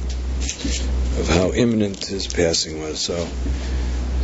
[1.19, 3.01] of how imminent his passing was.
[3.01, 3.27] So,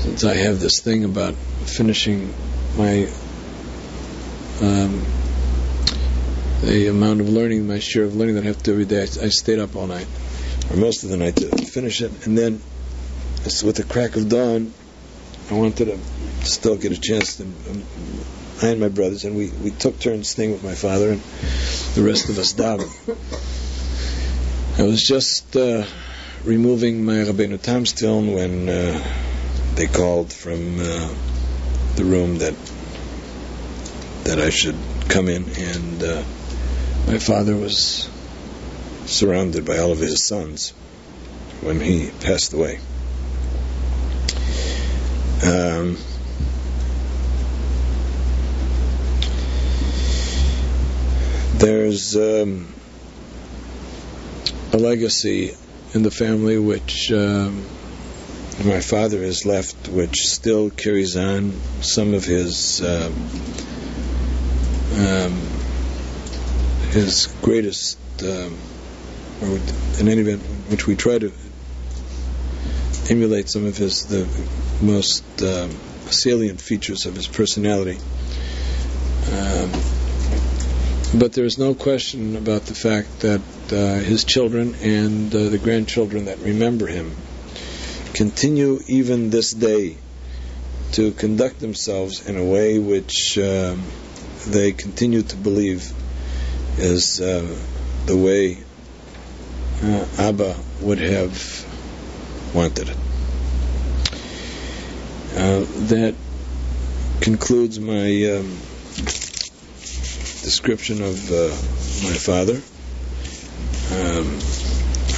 [0.01, 2.35] since I have this thing about finishing
[2.77, 3.09] my
[4.61, 5.03] um,
[6.61, 9.01] the amount of learning, my share of learning that I have to do every day,
[9.01, 10.07] I, I stayed up all night,
[10.71, 12.61] or most of the night, to finish it, and then
[13.65, 14.73] with the crack of dawn,
[15.51, 15.99] I wanted to
[16.47, 17.45] still get a chance to.
[17.45, 17.85] Um,
[18.63, 21.21] I and my brothers, and we, we took turns staying with my father, and
[21.95, 22.93] the rest of us davened.
[24.79, 25.85] I was just uh,
[26.45, 29.03] removing my Rabbeinu Tam stone when uh,
[29.75, 31.15] they called from uh,
[31.97, 32.55] the room that
[34.25, 34.77] that I should
[35.09, 36.23] come in, and uh,
[37.09, 38.09] my father was
[39.07, 40.71] surrounded by all of his sons
[41.63, 42.79] when he passed away.
[45.45, 45.97] Um,
[51.55, 52.73] there's um,
[54.73, 55.57] a legacy
[55.95, 57.65] in the family which um,
[58.65, 63.13] my father has left, which still carries on some of his um,
[64.95, 65.33] um,
[66.93, 68.57] his greatest, um,
[69.43, 69.59] or
[69.99, 71.33] in any event, which we try to
[73.11, 74.29] emulate some of his the
[74.83, 75.71] most um,
[76.11, 77.99] salient features of his personality.
[79.33, 79.71] Um,
[81.15, 83.41] but there's no question about the fact that
[83.71, 87.15] uh, his children and uh, the grandchildren that remember him
[88.15, 89.97] continue even this day
[90.93, 93.83] to conduct themselves in a way which um,
[94.49, 95.93] they continue to believe
[96.79, 97.57] is uh,
[98.07, 98.59] the way
[99.83, 103.02] uh, Abba would have wanted it.
[105.35, 106.15] Uh, that
[107.21, 108.51] concludes my um,
[110.43, 111.49] description of uh,
[112.05, 112.61] my father.
[113.93, 114.39] Um,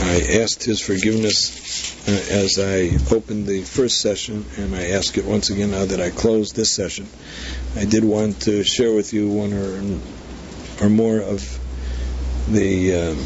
[0.07, 5.25] I asked his forgiveness uh, as I opened the first session, and I ask it
[5.25, 7.09] once again now that I close this session.
[7.75, 11.43] I did want to share with you one or or more of
[12.49, 13.17] the um,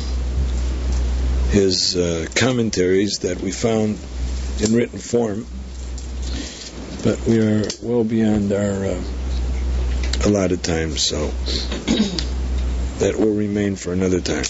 [1.50, 3.98] his uh, commentaries that we found
[4.62, 5.46] in written form,
[7.02, 9.02] but we are well beyond our uh,
[10.24, 11.26] allotted time, so
[12.98, 14.44] that will remain for another time.